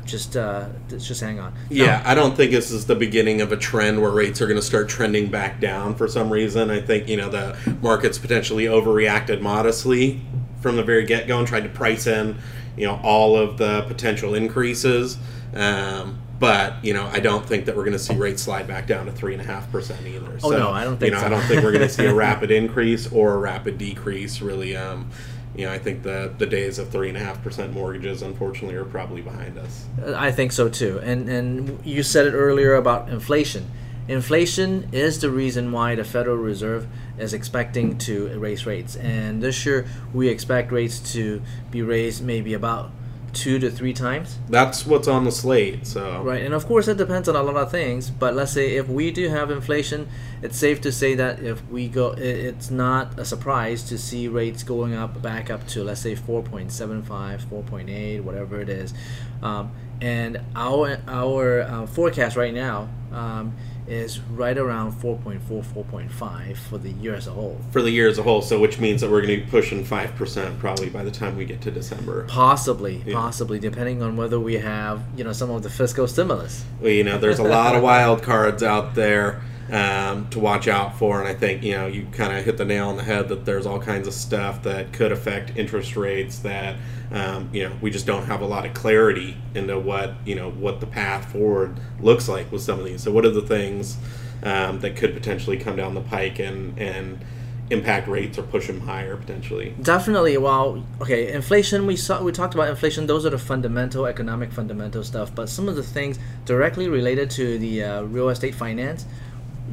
just 0.09 0.35
uh, 0.35 0.69
just 0.89 1.21
hang 1.21 1.39
on. 1.39 1.53
Yeah, 1.69 2.01
I 2.05 2.15
don't 2.15 2.35
think 2.35 2.51
this 2.51 2.71
is 2.71 2.85
the 2.85 2.95
beginning 2.95 3.41
of 3.41 3.51
a 3.51 3.57
trend 3.57 4.01
where 4.01 4.11
rates 4.11 4.41
are 4.41 4.47
going 4.47 4.59
to 4.59 4.65
start 4.65 4.89
trending 4.89 5.29
back 5.29 5.59
down 5.59 5.95
for 5.95 6.07
some 6.07 6.31
reason. 6.31 6.69
I 6.69 6.81
think, 6.81 7.07
you 7.07 7.17
know, 7.17 7.29
the 7.29 7.57
market's 7.81 8.17
potentially 8.17 8.65
overreacted 8.65 9.41
modestly 9.41 10.21
from 10.61 10.75
the 10.75 10.83
very 10.83 11.05
get 11.05 11.27
go 11.27 11.39
and 11.39 11.47
tried 11.47 11.63
to 11.63 11.69
price 11.69 12.07
in, 12.07 12.37
you 12.75 12.85
know, 12.85 12.99
all 13.03 13.37
of 13.37 13.57
the 13.57 13.83
potential 13.83 14.33
increases. 14.33 15.17
Um, 15.53 16.21
but, 16.39 16.83
you 16.83 16.93
know, 16.93 17.05
I 17.05 17.19
don't 17.19 17.45
think 17.45 17.65
that 17.65 17.75
we're 17.75 17.83
going 17.83 17.97
to 17.97 17.99
see 17.99 18.15
rates 18.15 18.41
slide 18.41 18.67
back 18.67 18.87
down 18.87 19.05
to 19.07 19.11
3.5% 19.11 20.05
either. 20.05 20.39
Oh, 20.41 20.49
no, 20.49 20.69
I 20.71 20.83
don't 20.83 20.97
think 20.97 21.09
You 21.09 21.15
know, 21.15 21.19
so. 21.19 21.25
I 21.25 21.29
don't 21.29 21.41
think 21.41 21.63
we're 21.63 21.73
going 21.73 21.87
to 21.87 21.93
see 21.93 22.05
a 22.05 22.13
rapid 22.27 22.49
increase 22.49 23.11
or 23.11 23.33
a 23.33 23.37
rapid 23.37 23.77
decrease, 23.77 24.41
really. 24.41 24.75
Um, 24.75 25.09
you 25.55 25.65
know, 25.65 25.73
I 25.73 25.77
think 25.79 26.03
the, 26.03 26.33
the 26.37 26.45
days 26.45 26.79
of 26.79 26.87
3.5% 26.87 27.73
mortgages, 27.73 28.21
unfortunately, 28.21 28.75
are 28.75 28.85
probably 28.85 29.21
behind 29.21 29.57
us. 29.57 29.85
I 30.15 30.31
think 30.31 30.53
so 30.53 30.69
too. 30.69 30.99
And 31.03 31.27
and 31.27 31.85
you 31.85 32.03
said 32.03 32.27
it 32.27 32.33
earlier 32.33 32.75
about 32.75 33.09
inflation. 33.09 33.69
Inflation 34.07 34.89
is 34.91 35.19
the 35.19 35.29
reason 35.29 35.71
why 35.71 35.95
the 35.95 36.03
Federal 36.03 36.37
Reserve 36.37 36.87
is 37.17 37.33
expecting 37.33 37.97
to 37.99 38.39
raise 38.39 38.65
rates. 38.65 38.95
And 38.95 39.43
this 39.43 39.65
year 39.65 39.85
we 40.13 40.29
expect 40.29 40.71
rates 40.71 41.13
to 41.13 41.41
be 41.69 41.81
raised 41.81 42.23
maybe 42.23 42.53
about 42.53 42.91
two 43.33 43.59
to 43.59 43.69
three 43.69 43.93
times. 43.93 44.37
That's 44.49 44.85
what's 44.85 45.07
on 45.07 45.23
the 45.23 45.31
slate. 45.31 45.85
So 45.87 46.21
Right. 46.23 46.43
And 46.43 46.53
of 46.53 46.65
course 46.65 46.87
it 46.87 46.97
depends 46.97 47.27
on 47.29 47.35
a 47.35 47.43
lot 47.43 47.55
of 47.55 47.71
things, 47.71 48.09
but 48.09 48.35
let's 48.35 48.51
say 48.51 48.75
if 48.75 48.87
we 48.87 49.11
do 49.11 49.29
have 49.29 49.51
inflation, 49.51 50.07
it's 50.41 50.57
safe 50.57 50.81
to 50.81 50.91
say 50.91 51.15
that 51.15 51.39
if 51.39 51.65
we 51.69 51.87
go 51.87 52.11
it's 52.17 52.69
not 52.69 53.19
a 53.19 53.25
surprise 53.25 53.83
to 53.83 53.97
see 53.97 54.27
rates 54.27 54.63
going 54.63 54.93
up 54.93 55.21
back 55.21 55.49
up 55.49 55.67
to 55.67 55.83
let's 55.83 56.01
say 56.01 56.15
4.75, 56.15 57.03
4.8, 57.03 58.23
whatever 58.23 58.59
it 58.61 58.69
is. 58.69 58.93
Um, 59.41 59.71
and 60.01 60.39
our 60.55 60.97
our 61.07 61.61
uh, 61.61 61.85
forecast 61.85 62.37
right 62.37 62.53
now 62.53 62.89
um, 63.11 63.55
is 63.89 64.19
right 64.31 64.57
around 64.57 64.93
4.4, 64.93 65.39
4.5 65.65 66.57
for 66.57 66.77
the 66.77 66.91
year 66.91 67.15
as 67.15 67.27
a 67.27 67.31
whole. 67.31 67.59
for 67.71 67.81
the 67.81 67.89
year 67.89 68.07
as 68.07 68.17
a 68.19 68.23
whole, 68.23 68.41
so 68.41 68.59
which 68.59 68.79
means 68.79 69.01
that 69.01 69.09
we're 69.09 69.21
going 69.21 69.39
to 69.39 69.43
be 69.45 69.49
pushing 69.51 69.83
five 69.83 70.15
percent 70.15 70.59
probably 70.59 70.89
by 70.89 71.03
the 71.03 71.11
time 71.11 71.35
we 71.35 71.45
get 71.45 71.61
to 71.61 71.71
December. 71.71 72.25
Possibly, 72.27 73.01
Yeah. 73.05 73.15
possibly, 73.15 73.59
depending 73.59 74.01
on 74.03 74.15
whether 74.15 74.39
we 74.39 74.55
have, 74.59 75.01
you 75.17 75.23
know, 75.23 75.33
some 75.33 75.49
of 75.49 75.63
the 75.63 75.69
fiscal 75.69 76.07
stimulus. 76.07 76.63
Well, 76.79 76.91
you 76.91 77.03
know, 77.03 77.17
there's 77.17 77.39
a 77.39 77.43
lot 77.43 77.75
of 77.75 77.81
wild 77.91 78.21
cards 78.23 78.61
out 78.63 78.95
there. 78.95 79.41
Um, 79.71 80.29
to 80.29 80.39
watch 80.39 80.67
out 80.67 80.97
for. 80.97 81.19
And 81.19 81.27
I 81.27 81.33
think 81.33 81.63
you 81.63 81.73
know 81.73 81.87
you 81.87 82.07
kind 82.11 82.37
of 82.37 82.43
hit 82.45 82.57
the 82.57 82.65
nail 82.65 82.89
on 82.89 82.97
the 82.97 83.03
head 83.03 83.29
that 83.29 83.45
there's 83.45 83.65
all 83.65 83.79
kinds 83.79 84.07
of 84.07 84.13
stuff 84.13 84.63
that 84.63 84.93
could 84.93 85.11
affect 85.11 85.57
interest 85.57 85.95
rates 85.95 86.39
that 86.39 86.77
um, 87.11 87.49
you 87.53 87.67
know 87.67 87.75
we 87.81 87.91
just 87.91 88.05
don't 88.05 88.25
have 88.25 88.41
a 88.41 88.47
lot 88.47 88.65
of 88.65 88.73
clarity 88.73 89.37
into 89.55 89.79
what 89.79 90.13
you 90.25 90.35
know 90.35 90.49
what 90.51 90.79
the 90.79 90.87
path 90.87 91.31
forward 91.31 91.79
looks 91.99 92.27
like 92.27 92.51
with 92.51 92.61
some 92.61 92.79
of 92.79 92.85
these. 92.85 93.03
So 93.03 93.11
what 93.11 93.25
are 93.25 93.31
the 93.31 93.41
things 93.41 93.97
um, 94.43 94.79
that 94.79 94.95
could 94.95 95.13
potentially 95.13 95.57
come 95.57 95.75
down 95.75 95.93
the 95.93 96.01
pike 96.01 96.39
and 96.39 96.77
and 96.79 97.23
impact 97.69 98.07
rates 98.07 98.37
or 98.37 98.43
push 98.43 98.67
them 98.67 98.81
higher 98.81 99.15
potentially. 99.15 99.75
Definitely. 99.81 100.37
Well, 100.37 100.83
okay, 101.01 101.31
inflation. 101.31 101.85
We 101.85 101.95
saw 101.95 102.21
we 102.21 102.31
talked 102.31 102.55
about 102.55 102.69
inflation. 102.69 103.07
Those 103.07 103.25
are 103.25 103.29
the 103.29 103.37
fundamental 103.37 104.05
economic 104.05 104.51
fundamental 104.51 105.03
stuff. 105.03 105.33
But 105.33 105.49
some 105.49 105.69
of 105.69 105.75
the 105.75 105.83
things 105.83 106.17
directly 106.45 106.89
related 106.89 107.29
to 107.31 107.59
the 107.59 107.83
uh, 107.83 108.01
real 108.03 108.29
estate 108.29 108.55
finance, 108.55 109.05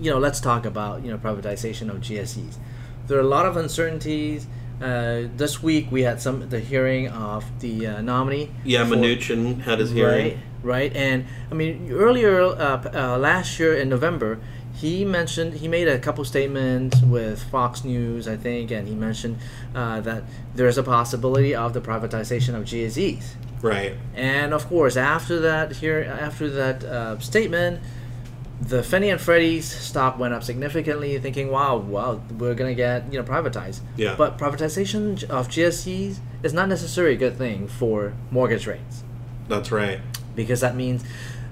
you 0.01 0.11
know, 0.11 0.19
let's 0.19 0.41
talk 0.41 0.65
about 0.65 1.03
you 1.05 1.11
know 1.11 1.19
privatization 1.19 1.91
of 1.91 1.97
GSEs. 1.97 2.57
There 3.07 3.17
are 3.19 3.23
a 3.23 3.25
lot 3.25 3.47
of 3.47 3.57
uncertainties. 3.57 4.47
Uh, 4.81 5.23
this 5.37 5.63
week 5.63 5.91
we 5.91 6.03
had 6.03 6.21
some 6.21 6.49
the 6.49 6.61
hearing 6.61 7.09
of 7.09 7.45
the 7.61 7.87
uh, 7.87 8.01
nominee. 8.03 8.51
Yeah, 8.65 8.87
for, 8.87 8.97
Mnuchin 8.97 9.61
had 9.61 9.79
his 9.79 9.91
hearing. 9.91 10.35
Right, 10.63 10.93
right, 10.93 10.97
and 10.97 11.25
I 11.51 11.55
mean 11.55 11.91
earlier 11.93 12.41
uh, 12.41 12.83
uh, 12.95 13.19
last 13.19 13.59
year 13.59 13.75
in 13.75 13.89
November 13.89 14.39
he 14.77 15.05
mentioned 15.05 15.55
he 15.55 15.69
made 15.69 15.89
a 15.89 15.99
couple 15.99 16.25
statements 16.25 17.01
with 17.01 17.43
Fox 17.45 17.83
News, 17.83 18.29
I 18.29 18.37
think, 18.37 18.71
and 18.71 18.87
he 18.87 18.95
mentioned 18.95 19.39
uh, 19.75 20.01
that 20.03 20.25
there's 20.55 20.77
a 20.77 20.83
possibility 20.83 21.55
of 21.55 21.73
the 21.73 21.81
privatization 21.81 22.55
of 22.55 22.65
GSEs. 22.65 23.35
Right. 23.63 23.95
And 24.15 24.53
of 24.53 24.67
course, 24.69 24.97
after 24.97 25.41
that, 25.41 25.77
here 25.77 26.03
after 26.21 26.51
that 26.51 26.85
uh, 26.85 27.19
statement, 27.21 27.81
the 28.61 28.83
Fannie 28.83 29.11
and 29.11 29.21
Freddie's 29.21 29.67
stock 29.67 30.19
went 30.19 30.33
up 30.33 30.43
significantly, 30.43 31.19
thinking, 31.19 31.51
"Wow, 31.51 31.77
wow, 31.77 32.21
we're 32.39 32.55
gonna 32.55 32.75
get 32.75 33.13
you 33.13 33.19
know 33.19 33.25
privatized." 33.25 33.81
Yeah. 33.97 34.15
But 34.17 34.39
privatization 34.39 35.23
of 35.25 35.49
GSEs 35.49 36.21
is 36.43 36.53
not 36.53 36.69
necessarily 36.69 37.15
a 37.15 37.19
good 37.19 37.37
thing 37.37 37.69
for 37.69 38.15
mortgage 38.31 38.67
rates. 38.67 39.05
That's 39.49 39.71
right. 39.71 40.01
Because 40.35 40.61
that 40.61 40.75
means 40.75 41.05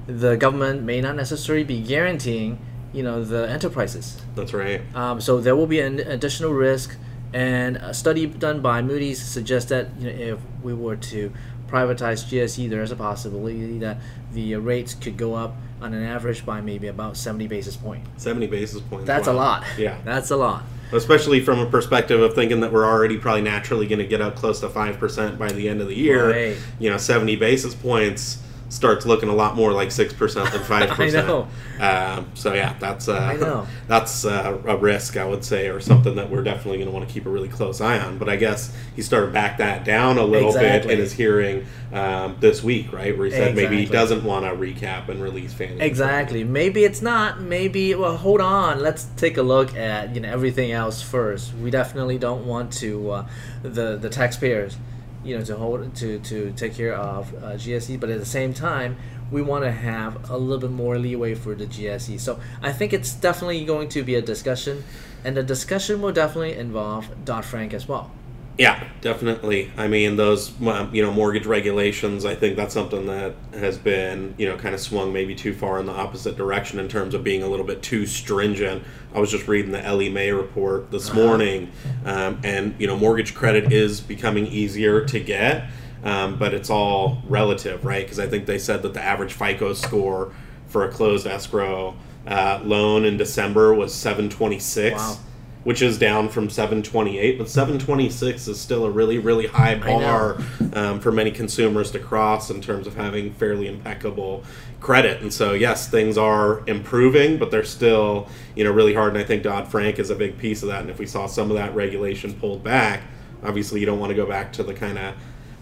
the 0.06 0.36
government 0.36 0.82
may 0.82 1.00
not 1.00 1.16
necessarily 1.16 1.64
be 1.64 1.80
guaranteeing 1.80 2.58
you 2.92 3.02
know 3.02 3.22
the 3.22 3.48
enterprises. 3.50 4.22
That's 4.34 4.54
right. 4.54 4.80
Um, 4.94 5.20
so 5.20 5.40
there 5.40 5.56
will 5.56 5.66
be 5.66 5.80
an 5.80 6.00
additional 6.00 6.52
risk, 6.52 6.96
and 7.34 7.76
a 7.76 7.92
study 7.92 8.26
done 8.26 8.60
by 8.62 8.80
Moody's 8.80 9.20
suggests 9.22 9.68
that 9.70 9.88
you 9.98 10.10
know, 10.10 10.18
if 10.34 10.38
we 10.62 10.72
were 10.72 10.96
to 10.96 11.32
privatize 11.66 12.24
GSE, 12.24 12.70
there 12.70 12.82
is 12.82 12.92
a 12.92 12.96
possibility 12.96 13.78
that 13.78 13.98
the 14.32 14.54
rates 14.56 14.94
could 14.94 15.16
go 15.16 15.34
up 15.34 15.56
on 15.84 15.92
an 15.92 16.02
average 16.02 16.46
by 16.46 16.60
maybe 16.62 16.88
about 16.88 17.16
70 17.16 17.46
basis 17.46 17.76
points. 17.76 18.08
70 18.22 18.46
basis 18.46 18.80
points. 18.80 19.06
That's 19.06 19.26
wow. 19.26 19.34
a 19.34 19.36
lot. 19.36 19.64
Yeah. 19.76 19.98
That's 20.04 20.30
a 20.30 20.36
lot. 20.36 20.64
Especially 20.92 21.40
from 21.40 21.58
a 21.58 21.66
perspective 21.66 22.20
of 22.20 22.34
thinking 22.34 22.60
that 22.60 22.72
we're 22.72 22.86
already 22.86 23.18
probably 23.18 23.42
naturally 23.42 23.86
going 23.86 23.98
to 23.98 24.06
get 24.06 24.20
up 24.20 24.34
close 24.34 24.60
to 24.60 24.68
5% 24.68 25.38
by 25.38 25.48
the 25.52 25.68
end 25.68 25.80
of 25.80 25.88
the 25.88 25.94
year. 25.94 26.30
Right. 26.30 26.56
You 26.78 26.90
know, 26.90 26.96
70 26.96 27.36
basis 27.36 27.74
points 27.74 28.38
starts 28.68 29.06
looking 29.06 29.28
a 29.28 29.34
lot 29.34 29.56
more 29.56 29.72
like 29.72 29.90
six 29.90 30.12
percent 30.12 30.50
than 30.52 30.62
five 30.64 30.90
percent. 30.90 31.24
I 31.24 31.28
know. 31.28 31.48
Um, 31.80 32.30
so 32.34 32.54
yeah, 32.54 32.76
that's 32.78 33.08
uh, 33.08 33.18
I 33.18 33.36
know. 33.36 33.66
that's 33.88 34.24
uh, 34.24 34.60
a 34.66 34.76
risk 34.76 35.16
I 35.16 35.24
would 35.24 35.44
say, 35.44 35.68
or 35.68 35.80
something 35.80 36.14
that 36.16 36.30
we're 36.30 36.42
definitely 36.42 36.78
going 36.78 36.88
to 36.88 36.94
want 36.94 37.06
to 37.06 37.12
keep 37.12 37.26
a 37.26 37.30
really 37.30 37.48
close 37.48 37.80
eye 37.80 37.98
on. 37.98 38.18
But 38.18 38.28
I 38.28 38.36
guess 38.36 38.74
he 38.96 39.02
started 39.02 39.32
back 39.32 39.58
that 39.58 39.84
down 39.84 40.18
a 40.18 40.24
little 40.24 40.48
exactly. 40.48 40.88
bit 40.88 40.94
in 40.94 41.00
his 41.00 41.12
hearing 41.12 41.66
um, 41.92 42.36
this 42.40 42.62
week, 42.62 42.92
right, 42.92 43.16
where 43.16 43.26
he 43.26 43.32
said 43.32 43.50
exactly. 43.50 43.62
maybe 43.62 43.84
he 43.84 43.90
doesn't 43.90 44.24
want 44.24 44.44
to 44.44 44.52
recap 44.52 45.08
and 45.08 45.22
release 45.22 45.52
Fannie. 45.52 45.80
Exactly. 45.80 46.44
Maybe 46.44 46.84
it's 46.84 47.02
not. 47.02 47.40
Maybe 47.40 47.94
well, 47.94 48.16
hold 48.16 48.40
on. 48.40 48.80
Let's 48.80 49.04
take 49.16 49.36
a 49.36 49.42
look 49.42 49.74
at 49.76 50.14
you 50.14 50.20
know 50.20 50.30
everything 50.30 50.72
else 50.72 51.02
first. 51.02 51.54
We 51.54 51.70
definitely 51.70 52.18
don't 52.18 52.46
want 52.46 52.72
to 52.74 53.10
uh, 53.10 53.28
the 53.62 53.96
the 53.96 54.08
taxpayers 54.08 54.76
you 55.24 55.36
know 55.36 55.44
to 55.44 55.56
hold 55.56 55.94
to 55.96 56.18
to 56.20 56.52
take 56.56 56.74
care 56.74 56.94
of 56.94 57.32
uh, 57.34 57.52
GSE, 57.52 57.98
but 57.98 58.10
at 58.10 58.20
the 58.20 58.26
same 58.26 58.52
time 58.54 58.96
we 59.30 59.42
want 59.42 59.64
to 59.64 59.72
have 59.72 60.30
a 60.30 60.36
little 60.36 60.58
bit 60.58 60.70
more 60.70 60.98
leeway 60.98 61.34
for 61.34 61.54
the 61.54 61.66
GSE. 61.66 62.20
So 62.20 62.38
I 62.62 62.72
think 62.72 62.92
it's 62.92 63.14
definitely 63.14 63.64
going 63.64 63.88
to 63.90 64.02
be 64.02 64.14
a 64.14 64.22
discussion, 64.22 64.84
and 65.24 65.36
the 65.36 65.42
discussion 65.42 66.00
will 66.02 66.12
definitely 66.12 66.54
involve 66.54 67.08
Dodd 67.24 67.44
Frank 67.44 67.74
as 67.74 67.88
well. 67.88 68.10
Yeah, 68.56 68.86
definitely. 69.00 69.72
I 69.76 69.88
mean, 69.88 70.16
those 70.16 70.52
you 70.60 71.02
know 71.02 71.12
mortgage 71.12 71.46
regulations. 71.46 72.24
I 72.24 72.36
think 72.36 72.56
that's 72.56 72.72
something 72.72 73.06
that 73.06 73.34
has 73.52 73.78
been 73.78 74.34
you 74.38 74.48
know 74.48 74.56
kind 74.56 74.74
of 74.74 74.80
swung 74.80 75.12
maybe 75.12 75.34
too 75.34 75.52
far 75.52 75.80
in 75.80 75.86
the 75.86 75.92
opposite 75.92 76.36
direction 76.36 76.78
in 76.78 76.88
terms 76.88 77.14
of 77.14 77.24
being 77.24 77.42
a 77.42 77.48
little 77.48 77.66
bit 77.66 77.82
too 77.82 78.06
stringent. 78.06 78.84
I 79.12 79.18
was 79.18 79.30
just 79.30 79.48
reading 79.48 79.72
the 79.72 79.84
Ellie 79.84 80.08
Mae 80.08 80.30
report 80.30 80.92
this 80.92 81.10
uh-huh. 81.10 81.20
morning, 81.20 81.72
um, 82.04 82.40
and 82.44 82.76
you 82.78 82.86
know 82.86 82.96
mortgage 82.96 83.34
credit 83.34 83.72
is 83.72 84.00
becoming 84.00 84.46
easier 84.46 85.04
to 85.04 85.18
get, 85.18 85.68
um, 86.04 86.38
but 86.38 86.54
it's 86.54 86.70
all 86.70 87.22
relative, 87.26 87.84
right? 87.84 88.04
Because 88.04 88.20
I 88.20 88.28
think 88.28 88.46
they 88.46 88.58
said 88.58 88.82
that 88.82 88.94
the 88.94 89.02
average 89.02 89.32
FICO 89.32 89.72
score 89.72 90.32
for 90.68 90.84
a 90.84 90.92
closed 90.92 91.26
escrow 91.26 91.96
uh, 92.28 92.60
loan 92.62 93.04
in 93.04 93.16
December 93.16 93.74
was 93.74 93.92
seven 93.92 94.30
twenty 94.30 94.60
six. 94.60 94.96
Wow 94.96 95.18
which 95.64 95.82
is 95.82 95.98
down 95.98 96.28
from 96.28 96.48
728 96.48 97.38
but 97.38 97.48
726 97.48 98.48
is 98.48 98.60
still 98.60 98.84
a 98.84 98.90
really 98.90 99.18
really 99.18 99.46
high 99.46 99.74
bar 99.74 100.38
um, 100.74 101.00
for 101.00 101.10
many 101.10 101.30
consumers 101.30 101.90
to 101.90 101.98
cross 101.98 102.50
in 102.50 102.60
terms 102.60 102.86
of 102.86 102.94
having 102.94 103.32
fairly 103.32 103.66
impeccable 103.66 104.44
credit. 104.80 105.22
And 105.22 105.32
so 105.32 105.52
yes 105.54 105.88
things 105.88 106.16
are 106.16 106.62
improving 106.68 107.38
but 107.38 107.50
they're 107.50 107.64
still 107.64 108.28
you 108.54 108.64
know 108.64 108.70
really 108.70 108.94
hard. 108.94 109.14
And 109.14 109.18
i 109.18 109.24
think 109.24 109.42
dodd-frank 109.42 109.98
is 109.98 110.10
a 110.10 110.14
big 110.14 110.38
piece 110.38 110.62
of 110.62 110.68
that. 110.68 110.82
And 110.82 110.90
if 110.90 110.98
we 110.98 111.06
saw 111.06 111.26
some 111.26 111.50
of 111.50 111.56
that 111.56 111.74
regulation 111.74 112.34
pulled 112.34 112.62
back 112.62 113.02
obviously 113.42 113.80
you 113.80 113.86
don't 113.86 113.98
want 113.98 114.10
to 114.10 114.16
go 114.16 114.26
back 114.26 114.52
to 114.54 114.62
the 114.62 114.74
kind 114.74 114.98
of 114.98 115.14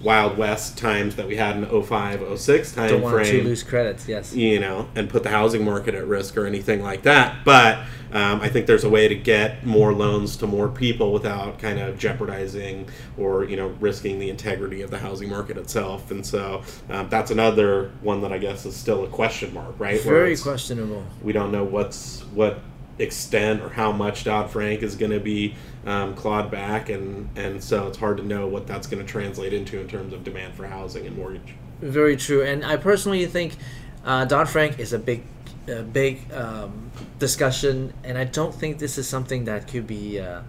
Wild 0.03 0.37
West 0.37 0.77
times 0.77 1.17
that 1.17 1.27
we 1.27 1.37
had 1.37 1.57
in 1.57 1.83
05, 1.83 2.39
06 2.39 2.73
time 2.73 2.89
Don't 2.89 3.03
want 3.03 3.15
frame. 3.15 3.43
to 3.43 3.45
lose 3.45 3.63
credits, 3.63 4.09
yes. 4.09 4.35
You 4.35 4.59
know, 4.59 4.89
and 4.95 5.09
put 5.09 5.23
the 5.23 5.29
housing 5.31 5.65
market 5.65 5.95
at 5.95 6.07
risk 6.07 6.37
or 6.37 6.47
anything 6.47 6.83
like 6.83 7.03
that. 7.03 7.45
But 7.45 7.79
um, 8.13 8.41
I 8.41 8.49
think 8.49 8.67
there's 8.67 8.85
a 8.85 8.91
way 8.91 9.09
to 9.09 9.15
get 9.15 9.65
more 9.65 9.93
loans 9.93 10.37
to 10.39 10.47
more 10.47 10.69
people 10.69 11.13
without 11.13 11.59
kind 11.59 11.79
of 11.79 11.99
jeopardizing 11.99 12.89
or 13.17 13.45
you 13.45 13.57
know 13.57 13.69
risking 13.81 14.19
the 14.19 14.29
integrity 14.29 14.83
of 14.83 14.91
the 14.91 14.99
housing 14.99 15.31
market 15.31 15.57
itself. 15.57 16.11
And 16.11 16.27
so 16.27 16.63
um, 16.91 17.09
that's 17.09 17.31
another 17.31 17.91
one 18.03 18.21
that 18.23 18.33
I 18.33 18.39
guess 18.39 18.67
is 18.67 18.77
still 18.77 19.05
a 19.05 19.09
question 19.09 19.55
mark, 19.55 19.79
right? 19.79 20.01
Very 20.01 20.37
questionable. 20.37 21.05
We 21.23 21.33
don't 21.33 21.53
know 21.53 21.65
what's 21.65 22.21
what 22.35 22.61
extent 22.99 23.63
or 23.63 23.71
how 23.71 23.93
much 23.93 24.25
Dodd 24.25 24.51
Frank 24.51 24.83
is 24.83 24.95
going 24.97 25.13
to 25.13 25.21
be 25.21 25.55
um, 25.87 26.15
clawed 26.15 26.51
back, 26.51 26.89
and 26.89 27.29
and 27.37 27.63
so 27.63 27.87
it's 27.89 27.99
hard 27.99 28.17
to 28.19 28.23
know 28.23 28.47
what 28.47 28.67
that's 28.67 28.87
going 28.87 29.05
to 29.05 29.11
translate 29.11 29.53
into 29.53 29.81
in 29.81 29.89
terms 29.89 30.13
of 30.13 30.25
demand 30.25 30.55
for 30.55 30.67
housing 30.67 31.07
and 31.07 31.17
mortgage. 31.17 31.55
Very 31.81 32.17
true, 32.17 32.43
and 32.43 32.65
I 32.65 32.77
personally 32.77 33.27
think 33.27 33.57
uh, 34.05 34.25
Dodd 34.25 34.49
Frank 34.49 34.79
is 34.79 34.93
a 34.93 34.99
big, 34.99 35.25
a 35.69 35.83
big 35.83 36.33
um, 36.33 36.91
discussion, 37.19 37.93
and 38.05 38.17
I 38.17 38.25
don't 38.25 38.55
think 38.55 38.79
this 38.79 38.99
is 38.99 39.09
something 39.09 39.45
that 39.47 39.67
could 39.69 39.87
be 39.87 40.21
uh, 40.21 40.43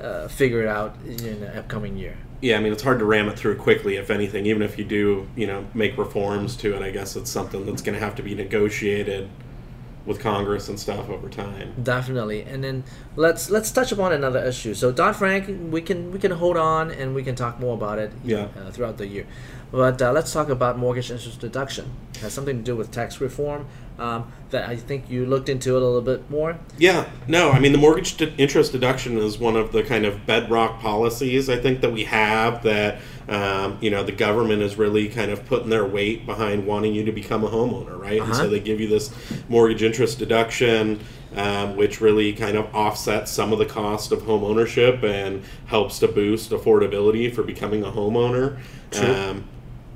uh, 0.00 0.28
figured 0.28 0.66
out 0.66 0.96
in 1.04 1.40
the 1.40 1.58
upcoming 1.58 1.96
year. 1.96 2.16
Yeah, 2.40 2.56
I 2.56 2.60
mean 2.60 2.72
it's 2.72 2.82
hard 2.82 2.98
to 2.98 3.04
ram 3.04 3.28
it 3.28 3.38
through 3.38 3.56
quickly. 3.58 3.96
If 3.96 4.10
anything, 4.10 4.46
even 4.46 4.62
if 4.62 4.76
you 4.76 4.84
do, 4.84 5.28
you 5.36 5.46
know, 5.46 5.64
make 5.74 5.96
reforms 5.96 6.56
to 6.56 6.74
it, 6.74 6.82
I 6.82 6.90
guess 6.90 7.14
it's 7.14 7.30
something 7.30 7.64
that's 7.66 7.82
going 7.82 7.94
to 7.94 8.04
have 8.04 8.16
to 8.16 8.22
be 8.22 8.34
negotiated 8.34 9.28
with 10.04 10.20
Congress 10.20 10.68
and 10.68 10.78
stuff 10.78 11.08
over 11.08 11.28
time. 11.28 11.74
Definitely, 11.82 12.42
and 12.42 12.62
then 12.62 12.84
let's 13.16 13.50
let's 13.50 13.70
touch 13.70 13.92
upon 13.92 14.12
another 14.12 14.42
issue. 14.44 14.74
So 14.74 14.92
Dodd 14.92 15.16
Frank, 15.16 15.72
we 15.72 15.80
can 15.80 16.12
we 16.12 16.18
can 16.18 16.32
hold 16.32 16.56
on 16.56 16.90
and 16.90 17.14
we 17.14 17.22
can 17.22 17.34
talk 17.34 17.60
more 17.60 17.74
about 17.74 17.98
it. 17.98 18.12
Yeah. 18.24 18.48
Uh, 18.58 18.70
throughout 18.70 18.98
the 18.98 19.06
year, 19.06 19.26
but 19.70 20.00
uh, 20.02 20.12
let's 20.12 20.32
talk 20.32 20.48
about 20.48 20.78
mortgage 20.78 21.10
interest 21.10 21.40
deduction. 21.40 21.90
It 22.14 22.20
has 22.20 22.32
something 22.32 22.58
to 22.58 22.62
do 22.62 22.76
with 22.76 22.90
tax 22.90 23.20
reform. 23.20 23.66
Um, 24.02 24.32
that 24.50 24.68
I 24.68 24.74
think 24.74 25.08
you 25.08 25.24
looked 25.26 25.48
into 25.48 25.76
it 25.76 25.82
a 25.82 25.86
little 25.86 26.02
bit 26.02 26.28
more. 26.28 26.58
Yeah, 26.76 27.08
no, 27.28 27.52
I 27.52 27.60
mean 27.60 27.70
the 27.70 27.78
mortgage 27.78 28.16
de- 28.16 28.34
interest 28.36 28.72
deduction 28.72 29.16
is 29.16 29.38
one 29.38 29.56
of 29.56 29.70
the 29.70 29.84
kind 29.84 30.04
of 30.04 30.26
bedrock 30.26 30.80
policies 30.80 31.48
I 31.48 31.56
think 31.56 31.82
that 31.82 31.92
we 31.92 32.04
have 32.04 32.64
that 32.64 33.00
um, 33.28 33.78
you 33.80 33.90
know 33.90 34.02
the 34.02 34.12
government 34.12 34.60
is 34.60 34.76
really 34.76 35.08
kind 35.08 35.30
of 35.30 35.46
putting 35.46 35.70
their 35.70 35.86
weight 35.86 36.26
behind 36.26 36.66
wanting 36.66 36.94
you 36.94 37.04
to 37.04 37.12
become 37.12 37.44
a 37.44 37.48
homeowner, 37.48 37.96
right? 37.96 38.20
Uh-huh. 38.20 38.28
And 38.28 38.36
so 38.36 38.48
they 38.48 38.58
give 38.58 38.80
you 38.80 38.88
this 38.88 39.14
mortgage 39.48 39.82
interest 39.82 40.18
deduction. 40.18 41.00
Um, 41.34 41.76
which 41.76 42.02
really 42.02 42.34
kind 42.34 42.58
of 42.58 42.74
offsets 42.74 43.30
some 43.30 43.54
of 43.54 43.58
the 43.58 43.64
cost 43.64 44.12
of 44.12 44.20
home 44.20 44.44
ownership 44.44 45.02
and 45.02 45.42
helps 45.64 45.98
to 46.00 46.08
boost 46.08 46.50
affordability 46.50 47.34
for 47.34 47.42
becoming 47.42 47.82
a 47.82 47.90
homeowner. 47.90 48.58
Um, 49.00 49.48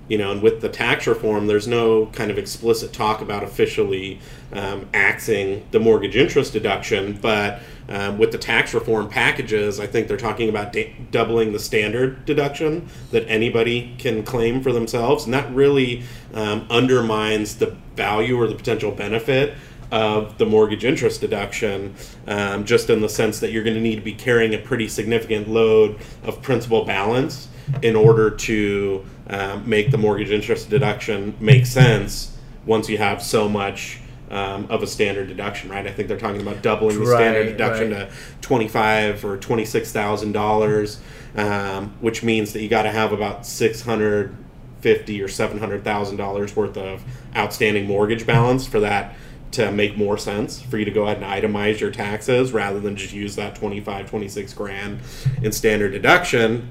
you 0.08 0.16
know, 0.18 0.30
and 0.30 0.40
with 0.40 0.60
the 0.60 0.68
tax 0.68 1.06
reform, 1.06 1.46
there's 1.46 1.66
no 1.66 2.06
kind 2.06 2.30
of 2.30 2.38
explicit 2.38 2.92
talk 2.92 3.20
about 3.20 3.42
officially 3.42 4.20
um, 4.52 4.88
axing 4.94 5.66
the 5.72 5.80
mortgage 5.80 6.16
interest 6.16 6.52
deduction, 6.52 7.18
but 7.20 7.60
um, 7.88 8.18
with 8.18 8.32
the 8.32 8.38
tax 8.38 8.72
reform 8.72 9.08
packages, 9.08 9.80
I 9.80 9.86
think 9.86 10.06
they're 10.06 10.16
talking 10.16 10.48
about 10.48 10.72
da- 10.72 10.94
doubling 11.10 11.52
the 11.52 11.58
standard 11.58 12.24
deduction 12.24 12.88
that 13.10 13.28
anybody 13.28 13.94
can 13.98 14.22
claim 14.22 14.62
for 14.62 14.72
themselves, 14.72 15.24
and 15.24 15.34
that 15.34 15.52
really 15.52 16.04
um, 16.34 16.66
undermines 16.70 17.56
the 17.56 17.76
value 17.96 18.40
or 18.40 18.46
the 18.46 18.54
potential 18.54 18.92
benefit 18.92 19.54
of 19.90 20.38
the 20.38 20.46
mortgage 20.46 20.84
interest 20.84 21.20
deduction, 21.20 21.94
um, 22.26 22.64
just 22.64 22.90
in 22.90 23.00
the 23.00 23.08
sense 23.08 23.40
that 23.40 23.52
you're 23.52 23.62
going 23.62 23.76
to 23.76 23.80
need 23.80 23.96
to 23.96 24.02
be 24.02 24.14
carrying 24.14 24.54
a 24.54 24.58
pretty 24.58 24.88
significant 24.88 25.48
load 25.48 25.96
of 26.24 26.42
principal 26.42 26.84
balance 26.84 27.48
in 27.82 27.96
order 27.96 28.30
to 28.30 29.04
um, 29.28 29.68
make 29.68 29.90
the 29.90 29.98
mortgage 29.98 30.30
interest 30.30 30.70
deduction 30.70 31.34
make 31.40 31.66
sense 31.66 32.36
once 32.64 32.88
you 32.88 32.98
have 32.98 33.22
so 33.22 33.48
much 33.48 34.00
um, 34.30 34.66
of 34.70 34.82
a 34.82 34.86
standard 34.86 35.28
deduction, 35.28 35.70
right? 35.70 35.86
I 35.86 35.92
think 35.92 36.08
they're 36.08 36.18
talking 36.18 36.40
about 36.42 36.60
doubling 36.62 36.98
the 36.98 37.06
standard 37.06 37.46
Right, 37.46 37.52
deduction 37.52 37.92
right. 37.92 38.10
to 38.10 38.16
twenty-five 38.40 39.24
or 39.24 39.36
twenty-six 39.36 39.92
thousand 39.92 40.32
dollars, 40.32 41.00
um, 41.36 41.94
which 42.00 42.22
means 42.24 42.52
that 42.52 42.60
you 42.62 42.68
got 42.68 42.82
to 42.82 42.90
have 42.90 43.12
about 43.12 43.46
six 43.46 43.82
hundred 43.82 44.36
fifty 44.80 45.22
or 45.22 45.28
seven 45.28 45.58
hundred 45.58 45.84
thousand 45.84 46.16
dollars 46.16 46.56
worth 46.56 46.76
of 46.76 47.04
outstanding 47.36 47.86
mortgage 47.86 48.26
balance 48.26 48.66
for 48.66 48.80
that 48.80 49.14
to 49.52 49.70
make 49.70 49.96
more 49.96 50.18
sense 50.18 50.60
for 50.60 50.76
you 50.76 50.84
to 50.84 50.90
go 50.90 51.04
ahead 51.06 51.22
and 51.22 51.24
itemize 51.24 51.78
your 51.78 51.90
taxes 51.92 52.52
rather 52.52 52.80
than 52.80 52.96
just 52.96 53.12
use 53.14 53.36
that 53.36 53.54
25 53.54 54.10
26 54.10 54.52
grand 54.54 54.98
in 55.40 55.52
standard 55.52 55.92
deduction 55.92 56.68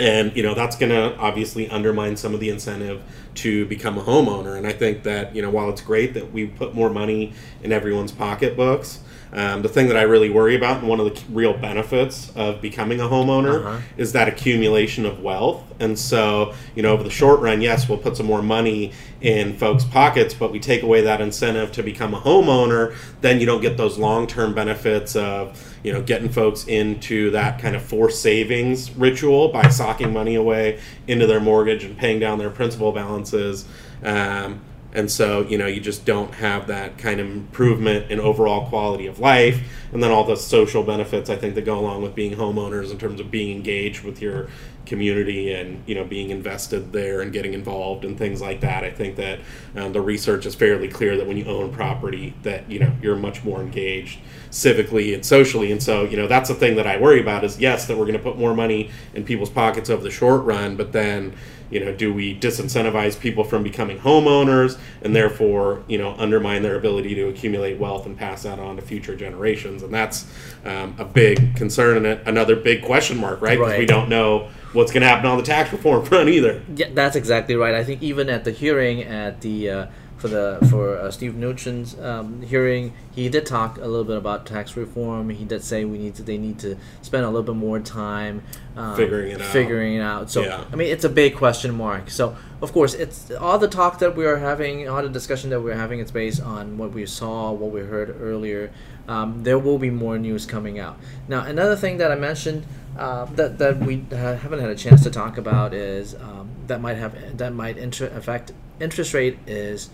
and 0.00 0.34
you 0.34 0.42
know 0.42 0.54
that's 0.54 0.76
going 0.76 0.90
to 0.90 1.16
obviously 1.18 1.68
undermine 1.68 2.16
some 2.16 2.34
of 2.34 2.40
the 2.40 2.48
incentive 2.48 3.02
to 3.34 3.66
become 3.66 3.98
a 3.98 4.02
homeowner. 4.02 4.56
And 4.56 4.66
i 4.66 4.72
think 4.72 5.04
that 5.04 5.36
you 5.36 5.42
know 5.42 5.50
while 5.50 5.68
it's 5.70 5.82
great 5.82 6.14
that 6.14 6.32
we 6.32 6.46
put 6.46 6.74
more 6.74 6.90
money 6.90 7.34
in 7.62 7.70
everyone's 7.70 8.10
pocketbooks 8.10 9.00
um, 9.32 9.62
the 9.62 9.68
thing 9.68 9.86
that 9.88 9.96
i 9.96 10.02
really 10.02 10.28
worry 10.30 10.56
about 10.56 10.78
and 10.78 10.88
one 10.88 10.98
of 11.00 11.06
the 11.06 11.22
real 11.32 11.52
benefits 11.56 12.32
of 12.36 12.60
becoming 12.60 13.00
a 13.00 13.04
homeowner 13.04 13.64
Uh-huh. 13.64 13.80
is 13.96 14.12
that 14.12 14.28
accumulation 14.28 15.06
of 15.06 15.20
wealth 15.20 15.62
and 15.78 15.98
so 15.98 16.52
you 16.74 16.82
know 16.82 16.92
over 16.92 17.02
the 17.02 17.10
short 17.10 17.40
run 17.40 17.60
yes 17.60 17.88
we'll 17.88 17.98
put 17.98 18.16
some 18.16 18.26
more 18.26 18.42
money 18.42 18.92
in 19.20 19.56
folks 19.56 19.84
pockets 19.84 20.34
but 20.34 20.50
we 20.50 20.58
take 20.58 20.82
away 20.82 21.02
that 21.02 21.20
incentive 21.20 21.70
to 21.72 21.82
become 21.82 22.14
a 22.14 22.20
homeowner 22.20 22.94
then 23.20 23.38
you 23.40 23.46
don't 23.46 23.60
get 23.60 23.76
those 23.76 23.98
long-term 23.98 24.54
benefits 24.54 25.14
of 25.16 25.76
you 25.84 25.92
know 25.92 26.02
getting 26.02 26.28
folks 26.28 26.66
into 26.66 27.30
that 27.30 27.58
kind 27.60 27.76
of 27.76 27.82
forced 27.82 28.20
savings 28.22 28.90
ritual 28.96 29.48
by 29.48 29.68
socking 29.68 30.12
money 30.12 30.34
away 30.34 30.78
into 31.06 31.26
their 31.26 31.40
mortgage 31.40 31.84
and 31.84 31.96
paying 31.96 32.18
down 32.18 32.38
their 32.38 32.50
principal 32.50 32.92
balances 32.92 33.64
um, 34.02 34.60
and 34.92 35.10
so 35.10 35.42
you 35.42 35.58
know 35.58 35.66
you 35.66 35.80
just 35.80 36.04
don't 36.04 36.34
have 36.34 36.66
that 36.66 36.98
kind 36.98 37.20
of 37.20 37.30
improvement 37.30 38.10
in 38.10 38.20
overall 38.20 38.68
quality 38.68 39.06
of 39.06 39.18
life. 39.18 39.60
And 39.92 40.00
then 40.00 40.12
all 40.12 40.22
the 40.22 40.36
social 40.36 40.84
benefits 40.84 41.28
i 41.28 41.36
think 41.36 41.56
that 41.56 41.64
go 41.64 41.78
along 41.78 42.02
with 42.02 42.14
being 42.14 42.36
homeowners 42.36 42.92
in 42.92 42.98
terms 42.98 43.18
of 43.18 43.30
being 43.30 43.56
engaged 43.56 44.04
with 44.04 44.22
your 44.22 44.48
community 44.86 45.52
and 45.52 45.82
you 45.86 45.94
know 45.94 46.04
being 46.04 46.30
invested 46.30 46.92
there 46.92 47.20
and 47.20 47.32
getting 47.32 47.54
involved 47.54 48.04
and 48.04 48.18
things 48.18 48.40
like 48.40 48.60
that. 48.60 48.82
I 48.84 48.90
think 48.90 49.16
that 49.16 49.38
um, 49.76 49.92
the 49.92 50.00
research 50.00 50.46
is 50.46 50.54
fairly 50.54 50.88
clear 50.88 51.16
that 51.16 51.26
when 51.26 51.36
you 51.36 51.44
own 51.44 51.72
property 51.72 52.34
that 52.42 52.68
you 52.70 52.80
know 52.80 52.92
you're 53.00 53.16
much 53.16 53.44
more 53.44 53.60
engaged 53.60 54.18
civically 54.50 55.14
and 55.14 55.24
socially. 55.24 55.70
And 55.70 55.82
so 55.82 56.04
you 56.04 56.16
know 56.16 56.26
that's 56.26 56.48
the 56.48 56.56
thing 56.56 56.76
that 56.76 56.86
i 56.86 56.96
worry 56.96 57.20
about 57.20 57.44
is 57.44 57.60
yes 57.60 57.86
that 57.86 57.96
we're 57.96 58.06
going 58.06 58.18
to 58.18 58.22
put 58.22 58.36
more 58.38 58.54
money 58.54 58.90
in 59.14 59.24
people's 59.24 59.50
pockets 59.50 59.88
over 59.90 60.02
the 60.02 60.10
short 60.10 60.44
run 60.44 60.76
but 60.76 60.92
then 60.92 61.34
you 61.70 61.80
know 61.80 61.92
do 61.92 62.12
we 62.12 62.38
disincentivize 62.38 63.18
people 63.18 63.44
from 63.44 63.62
becoming 63.62 63.98
homeowners 63.98 64.78
and 65.02 65.14
therefore 65.14 65.82
you 65.88 65.98
know 65.98 66.14
undermine 66.18 66.62
their 66.62 66.76
ability 66.76 67.14
to 67.14 67.28
accumulate 67.28 67.78
wealth 67.78 68.06
and 68.06 68.16
pass 68.16 68.42
that 68.42 68.58
on 68.58 68.76
to 68.76 68.82
future 68.82 69.16
generations? 69.16 69.82
And 69.82 69.92
that's 69.92 70.26
um, 70.64 70.94
a 70.98 71.04
big 71.04 71.56
concern 71.56 71.96
and 71.98 72.06
a- 72.06 72.28
another 72.28 72.56
big 72.56 72.82
question 72.82 73.18
mark 73.18 73.40
right? 73.40 73.58
Because 73.58 73.78
we 73.78 73.86
don't 73.86 74.08
know 74.08 74.48
what's 74.72 74.92
going 74.92 75.02
to 75.02 75.08
happen 75.08 75.26
on 75.26 75.36
the 75.36 75.42
tax 75.42 75.72
reform 75.72 76.04
front 76.06 76.28
either. 76.28 76.62
Yeah, 76.74 76.88
that's 76.92 77.16
exactly 77.16 77.56
right. 77.56 77.74
I 77.74 77.84
think 77.84 78.02
even 78.02 78.28
at 78.28 78.44
the 78.44 78.52
hearing 78.52 79.02
at 79.02 79.40
the 79.40 79.70
uh, 79.70 79.86
for 80.20 80.28
the 80.28 80.58
for 80.70 80.96
uh, 80.98 81.10
Steve 81.10 81.32
Mnuchin's 81.32 81.98
um, 81.98 82.42
hearing, 82.42 82.92
he 83.14 83.28
did 83.28 83.46
talk 83.46 83.78
a 83.78 83.86
little 83.86 84.04
bit 84.04 84.18
about 84.18 84.44
tax 84.46 84.76
reform. 84.76 85.30
He 85.30 85.44
did 85.44 85.64
say 85.64 85.84
we 85.84 85.98
need 85.98 86.14
to 86.16 86.22
they 86.22 86.36
need 86.38 86.58
to 86.60 86.76
spend 87.02 87.24
a 87.24 87.28
little 87.28 87.42
bit 87.42 87.56
more 87.56 87.80
time 87.80 88.42
um, 88.76 88.96
Figuring 88.96 89.32
it 89.32 89.40
out. 89.40 89.46
Figuring 89.52 89.94
it 89.94 90.00
out. 90.02 90.30
So 90.30 90.42
Yeah. 90.42 90.64
I 90.72 90.76
mean, 90.76 90.88
it's 90.92 91.04
a 91.04 91.08
big 91.08 91.36
question 91.36 91.74
mark. 91.74 92.10
So 92.10 92.36
of 92.60 92.72
course, 92.72 92.92
it's 92.94 93.30
all 93.30 93.58
the 93.58 93.68
talk 93.68 93.98
that 94.00 94.14
we 94.14 94.26
are 94.26 94.36
having, 94.36 94.86
all 94.88 95.02
the 95.02 95.08
discussion 95.08 95.48
that 95.50 95.60
we're 95.62 95.74
having. 95.74 95.98
It's 96.00 96.10
based 96.10 96.42
on 96.42 96.76
what 96.76 96.92
we 96.92 97.06
saw, 97.06 97.52
what 97.52 97.70
we 97.72 97.80
heard 97.80 98.14
earlier. 98.20 98.70
Um, 99.08 99.42
there 99.42 99.58
will 99.58 99.78
be 99.78 99.90
more 99.90 100.18
news 100.18 100.44
coming 100.46 100.78
out. 100.78 100.96
Now, 101.26 101.44
another 101.44 101.74
thing 101.74 101.96
that 101.98 102.12
I 102.12 102.14
mentioned 102.14 102.66
uh, 102.98 103.24
that 103.36 103.58
that 103.58 103.78
we 103.78 104.04
ha- 104.10 104.34
haven't 104.34 104.60
had 104.60 104.70
a 104.70 104.74
chance 104.74 105.02
to 105.04 105.10
talk 105.10 105.38
about 105.38 105.72
is 105.72 106.14
um, 106.14 106.50
that 106.66 106.80
might 106.80 106.96
have 106.98 107.38
that 107.38 107.52
might 107.54 107.78
inter- 107.78 108.12
affect 108.14 108.52
interest 108.80 109.14
rate 109.14 109.38
is 109.46 109.90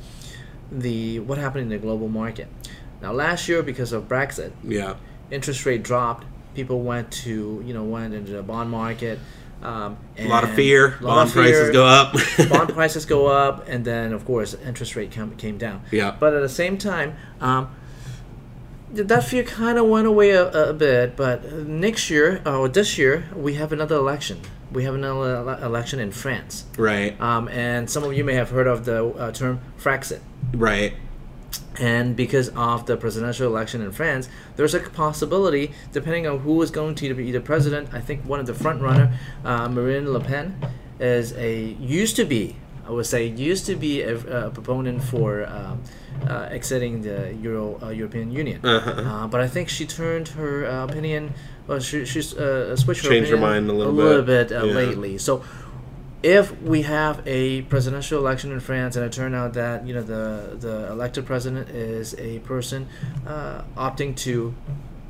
the 0.70 1.20
what 1.20 1.38
happened 1.38 1.62
in 1.62 1.68
the 1.68 1.78
global 1.78 2.08
market. 2.08 2.48
Now, 3.02 3.12
last 3.12 3.48
year 3.48 3.62
because 3.62 3.92
of 3.92 4.08
Brexit, 4.08 4.52
yeah 4.64 4.96
interest 5.30 5.66
rate 5.66 5.82
dropped. 5.82 6.26
People 6.54 6.82
went 6.82 7.10
to 7.24 7.62
you 7.64 7.74
know 7.74 7.84
went 7.84 8.14
into 8.14 8.32
the 8.32 8.42
bond 8.42 8.70
market. 8.70 9.18
Um, 9.62 9.96
a 10.18 10.28
lot 10.28 10.44
of 10.44 10.50
fear 10.50 10.98
lot 11.00 11.16
bond 11.16 11.28
of 11.28 11.34
prices 11.34 11.70
go 11.70 11.86
up 11.86 12.14
bond 12.50 12.68
prices 12.74 13.06
go 13.06 13.26
up, 13.26 13.66
and 13.68 13.84
then 13.84 14.12
of 14.12 14.24
course 14.24 14.54
interest 14.54 14.96
rate 14.96 15.10
came, 15.10 15.34
came 15.36 15.58
down. 15.58 15.82
Yeah. 15.90 16.16
But 16.18 16.34
at 16.34 16.40
the 16.40 16.48
same 16.48 16.78
time, 16.78 17.16
um, 17.40 17.74
that 18.92 19.24
fear 19.24 19.42
kind 19.42 19.78
of 19.78 19.86
went 19.86 20.06
away 20.06 20.30
a, 20.30 20.70
a 20.70 20.72
bit. 20.72 21.16
But 21.16 21.52
next 21.52 22.10
year 22.10 22.42
or 22.46 22.68
this 22.68 22.96
year, 22.96 23.28
we 23.34 23.54
have 23.54 23.72
another 23.72 23.96
election. 23.96 24.40
We 24.72 24.84
have 24.84 24.94
an 24.94 25.04
ele- 25.04 25.62
election 25.62 26.00
in 26.00 26.10
France, 26.10 26.64
right 26.76 27.18
um, 27.20 27.48
and 27.48 27.88
some 27.88 28.02
of 28.04 28.12
you 28.12 28.24
may 28.24 28.34
have 28.34 28.50
heard 28.50 28.66
of 28.66 28.84
the 28.84 29.06
uh, 29.06 29.32
term 29.32 29.60
Frexit. 29.78 30.20
right 30.52 30.92
And 31.78 32.16
because 32.16 32.48
of 32.50 32.86
the 32.86 32.96
presidential 32.96 33.46
election 33.46 33.80
in 33.82 33.92
France, 33.92 34.28
there's 34.56 34.74
a 34.74 34.80
possibility, 34.80 35.72
depending 35.92 36.26
on 36.26 36.40
who 36.40 36.60
is 36.62 36.70
going 36.70 36.94
to 36.96 37.14
be 37.14 37.30
the 37.30 37.40
president. 37.40 37.92
I 37.92 38.00
think 38.00 38.24
one 38.24 38.40
of 38.40 38.46
the 38.46 38.54
front 38.54 38.82
runner, 38.82 39.16
uh, 39.44 39.68
Marine 39.68 40.12
Le 40.12 40.20
Pen, 40.20 40.56
is 40.98 41.32
a 41.34 41.76
used 41.80 42.16
to 42.16 42.24
be, 42.24 42.56
I 42.86 42.90
would 42.90 43.06
say, 43.06 43.26
used 43.26 43.66
to 43.66 43.76
be 43.76 44.02
a, 44.02 44.16
a 44.46 44.50
proponent 44.50 45.02
for 45.02 45.46
um, 45.46 45.82
uh, 46.28 46.48
exiting 46.50 47.02
the 47.02 47.34
Euro 47.42 47.78
uh, 47.82 47.88
European 47.90 48.30
Union. 48.30 48.64
Uh-huh. 48.64 48.90
Uh, 48.90 49.26
but 49.26 49.40
I 49.40 49.48
think 49.48 49.68
she 49.68 49.86
turned 49.86 50.28
her 50.28 50.66
uh, 50.66 50.84
opinion, 50.84 51.34
well, 51.66 51.80
she 51.80 52.04
she's 52.04 52.34
uh, 52.34 52.76
switched 52.76 53.04
her 53.04 53.10
Changed 53.10 53.30
her 53.30 53.36
mind 53.36 53.68
a 53.68 53.72
little 53.72 53.92
bit, 53.92 54.26
bit. 54.26 54.52
uh, 54.52 54.64
Yeah. 54.64 54.74
lately. 54.74 55.18
So 55.18 55.42
if 56.22 56.60
we 56.62 56.82
have 56.82 57.22
a 57.26 57.62
presidential 57.62 58.18
election 58.18 58.50
in 58.52 58.60
France 58.60 58.96
and 58.96 59.04
it 59.04 59.12
turned 59.12 59.34
out 59.34 59.52
that 59.54 59.86
you 59.86 59.94
know 59.94 60.02
the 60.02 60.56
the 60.58 60.90
elected 60.90 61.26
president 61.26 61.68
is 61.70 62.14
a 62.18 62.38
person 62.40 62.88
uh, 63.26 63.62
opting 63.76 64.16
to 64.16 64.54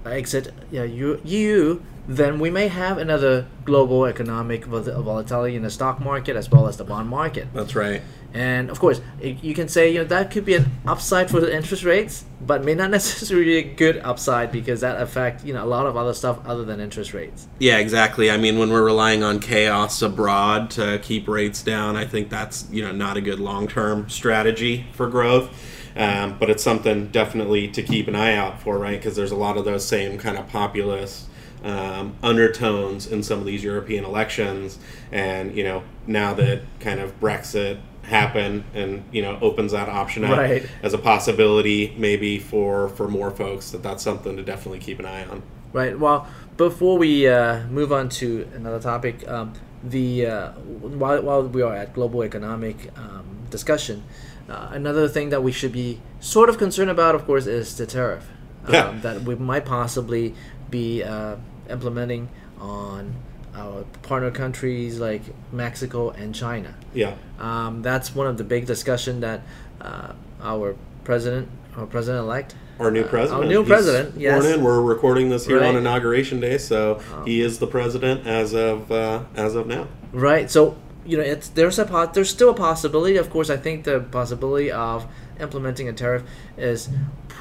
exit 0.04 0.52
yeah, 0.70 0.84
EU, 0.84 1.20
EU, 1.24 1.80
then 2.08 2.38
we 2.38 2.50
may 2.50 2.68
have 2.68 2.98
another 2.98 3.46
global 3.64 4.04
economic 4.06 4.64
volatility 4.64 5.56
in 5.56 5.62
the 5.62 5.70
stock 5.70 6.00
market 6.00 6.36
as 6.36 6.50
well 6.50 6.68
as 6.68 6.76
the 6.76 6.84
bond 6.84 7.08
market. 7.08 7.48
that's 7.52 7.74
right 7.74 8.02
And 8.34 8.70
of 8.70 8.78
course, 8.78 9.00
you 9.22 9.54
can 9.54 9.68
say 9.68 9.90
you 9.92 9.98
know 10.00 10.04
that 10.04 10.30
could 10.30 10.44
be 10.44 10.54
an 10.54 10.66
upside 10.86 11.30
for 11.30 11.40
the 11.40 11.54
interest 11.54 11.84
rates, 11.84 12.24
but 12.40 12.64
may 12.64 12.74
not 12.74 12.90
necessarily 12.98 13.46
be 13.46 13.56
a 13.56 13.62
good 13.62 13.96
upside 13.98 14.52
because 14.52 14.82
that 14.82 15.00
affect 15.00 15.44
you 15.44 15.54
know 15.54 15.64
a 15.64 15.70
lot 15.76 15.86
of 15.86 15.96
other 15.96 16.12
stuff 16.12 16.38
other 16.44 16.64
than 16.64 16.78
interest 16.80 17.14
rates. 17.14 17.48
Yeah, 17.58 17.78
exactly. 17.78 18.30
I 18.30 18.36
mean, 18.36 18.58
when 18.58 18.68
we're 18.70 18.84
relying 18.84 19.22
on 19.22 19.40
chaos 19.40 20.02
abroad 20.02 20.70
to 20.72 20.98
keep 20.98 21.28
rates 21.28 21.62
down, 21.62 21.96
I 21.96 22.04
think 22.04 22.28
that's 22.28 22.66
you 22.70 22.82
know 22.82 22.92
not 22.92 23.16
a 23.16 23.22
good 23.22 23.40
long 23.40 23.68
term 23.68 24.08
strategy 24.10 24.86
for 24.92 25.08
growth. 25.08 25.48
Um, 25.96 26.36
but 26.38 26.50
it's 26.50 26.62
something 26.62 27.06
definitely 27.06 27.68
to 27.68 27.82
keep 27.82 28.06
an 28.06 28.14
eye 28.14 28.34
out 28.34 28.60
for, 28.60 28.76
right? 28.76 28.98
Because 28.98 29.16
there's 29.16 29.30
a 29.30 29.36
lot 29.36 29.56
of 29.56 29.64
those 29.64 29.82
same 29.88 30.18
kind 30.18 30.36
of 30.36 30.46
populist 30.46 31.26
um, 31.64 32.14
undertones 32.22 33.06
in 33.06 33.22
some 33.22 33.38
of 33.40 33.46
these 33.46 33.62
European 33.64 34.04
elections, 34.04 34.78
and 35.12 35.54
you 35.56 35.64
know 35.64 35.82
now 36.06 36.34
that 36.34 36.62
kind 36.80 37.00
of 37.00 37.18
Brexit 37.20 37.78
happened 38.02 38.62
and 38.72 39.02
you 39.10 39.20
know 39.22 39.36
opens 39.40 39.72
that 39.72 39.88
option 39.88 40.24
up 40.24 40.38
Right. 40.38 40.64
as 40.82 40.94
a 40.94 40.98
possibility 40.98 41.92
maybe 41.98 42.38
for 42.38 42.88
for 42.90 43.08
more 43.08 43.32
folks 43.32 43.72
that 43.72 43.82
that's 43.82 44.00
something 44.00 44.36
to 44.36 44.44
definitely 44.44 44.78
keep 44.78 45.00
an 45.00 45.06
eye 45.06 45.24
on 45.24 45.42
Right. 45.72 45.98
Well, 45.98 46.26
before 46.56 46.96
we 46.96 47.28
uh, 47.28 47.66
move 47.66 47.92
on 47.92 48.08
to 48.10 48.48
another 48.54 48.78
topic, 48.80 49.28
um, 49.28 49.52
the 49.84 50.24
uh, 50.26 50.52
while, 50.52 51.20
while 51.20 51.42
we 51.42 51.60
are 51.60 51.74
at 51.76 51.92
global 51.92 52.22
economic 52.24 52.76
um, 52.96 53.26
discussion, 53.50 54.04
uh, 54.48 54.68
another 54.70 55.06
thing 55.08 55.28
that 55.30 55.42
we 55.42 55.52
should 55.52 55.72
be 55.72 56.00
sort 56.20 56.48
of 56.48 56.56
concerned 56.56 56.88
about, 56.90 57.14
of 57.14 57.26
course, 57.26 57.46
is 57.46 57.76
the 57.76 57.84
tariff 57.84 58.26
um, 58.66 58.72
Yeah. 58.72 58.98
that 59.02 59.22
we 59.22 59.34
might 59.34 59.66
possibly 59.66 60.34
be 60.70 61.02
uh, 61.02 61.36
implementing 61.70 62.28
on 62.60 63.14
our 63.54 63.84
partner 64.02 64.30
countries 64.30 64.98
like 65.00 65.22
Mexico 65.52 66.10
and 66.10 66.34
China. 66.34 66.74
yeah 66.94 67.14
Um, 67.38 67.82
that's 67.82 68.14
one 68.14 68.26
of 68.26 68.36
the 68.36 68.44
big 68.44 68.66
discussion 68.66 69.20
that 69.20 69.42
uh, 69.80 70.12
our 70.42 70.76
president, 71.04 71.48
our 71.76 71.86
president-elect, 71.86 72.54
Our 72.78 72.90
new 72.90 73.04
uh, 73.04 73.08
president. 73.08 73.42
our 73.42 73.48
new 73.48 73.60
He's 73.60 73.68
president, 73.68 74.20
yes, 74.20 74.44
in. 74.44 74.62
We're 74.62 74.82
recording 74.82 75.30
this 75.30 75.46
here 75.46 75.60
Right. 75.60 75.68
on 75.68 75.76
inauguration 75.76 76.40
day, 76.40 76.58
so 76.58 77.00
he 77.24 77.40
is 77.40 77.58
the 77.58 77.66
president 77.66 78.26
as 78.26 78.52
of 78.54 78.90
uh, 78.92 79.20
as 79.34 79.54
of 79.54 79.66
now. 79.66 79.86
Right. 80.12 80.50
So 80.50 80.76
you 81.06 81.16
know, 81.16 81.22
it's 81.22 81.48
there's 81.48 81.78
a 81.78 81.84
po- 81.84 82.10
there's 82.12 82.28
still 82.28 82.50
a 82.50 82.54
possibility. 82.54 83.16
Of 83.16 83.30
course, 83.30 83.48
I 83.48 83.56
think 83.56 83.84
the 83.84 84.00
possibility 84.00 84.70
of 84.72 85.06
implementing 85.40 85.88
a 85.88 85.92
tariff 85.92 86.22
is 86.58 86.88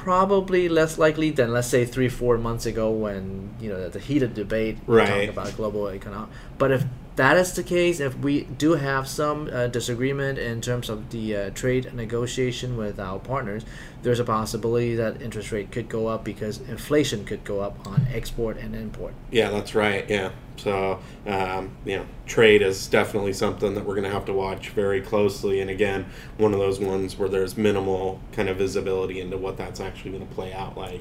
probably 0.06 0.68
less 0.68 0.98
likely 0.98 1.30
than 1.30 1.52
let's 1.52 1.66
say 1.66 1.84
three, 1.84 2.08
four 2.08 2.38
months 2.38 2.64
ago 2.64 2.86
when 2.92 3.50
you 3.58 3.68
know 3.68 3.88
the 3.88 3.98
heated 3.98 4.34
debate 4.34 4.78
Right. 4.86 5.08
talking 5.08 5.28
about 5.30 5.56
global 5.56 5.88
economic. 5.90 6.28
But 6.58 6.70
if 6.70 6.84
that 7.16 7.38
is 7.38 7.54
the 7.54 7.62
case, 7.62 7.98
if 7.98 8.16
we 8.18 8.42
do 8.44 8.72
have 8.72 9.08
some 9.08 9.48
uh, 9.50 9.68
disagreement 9.68 10.38
in 10.38 10.60
terms 10.60 10.90
of 10.90 11.10
the 11.10 11.34
uh, 11.34 11.50
trade 11.50 11.92
negotiation 11.94 12.76
with 12.76 13.00
our 13.00 13.18
partners, 13.18 13.64
there's 14.02 14.20
a 14.20 14.24
possibility 14.24 14.94
that 14.96 15.22
interest 15.22 15.50
rate 15.50 15.72
could 15.72 15.88
go 15.88 16.08
up 16.08 16.24
because 16.24 16.60
inflation 16.60 17.24
could 17.24 17.42
go 17.42 17.60
up 17.60 17.86
on 17.86 18.06
export 18.12 18.58
and 18.58 18.76
import. 18.76 19.14
Yeah, 19.30 19.50
that's 19.50 19.74
right. 19.74 20.08
Yeah. 20.10 20.30
So, 20.58 21.00
um, 21.26 21.76
you 21.86 21.96
know, 21.96 22.06
trade 22.26 22.60
is 22.60 22.86
definitely 22.86 23.32
something 23.32 23.74
that 23.74 23.84
we're 23.86 23.94
going 23.94 24.04
to 24.04 24.12
have 24.12 24.26
to 24.26 24.34
watch 24.34 24.68
very 24.70 25.00
closely. 25.00 25.60
And 25.60 25.70
again, 25.70 26.06
one 26.36 26.52
of 26.52 26.60
those 26.60 26.78
ones 26.78 27.18
where 27.18 27.30
there's 27.30 27.56
minimal 27.56 28.20
kind 28.32 28.50
of 28.50 28.58
visibility 28.58 29.20
into 29.20 29.38
what 29.38 29.56
that's 29.56 29.80
actually 29.80 30.12
going 30.12 30.26
to 30.28 30.34
play 30.34 30.52
out 30.52 30.76
like. 30.76 31.00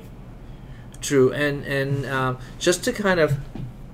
True, 1.01 1.32
and 1.34 1.63
and 1.65 2.06
um, 2.06 2.38
just 2.58 2.84
to 2.86 2.93
kind 2.93 3.19
of 3.19 3.38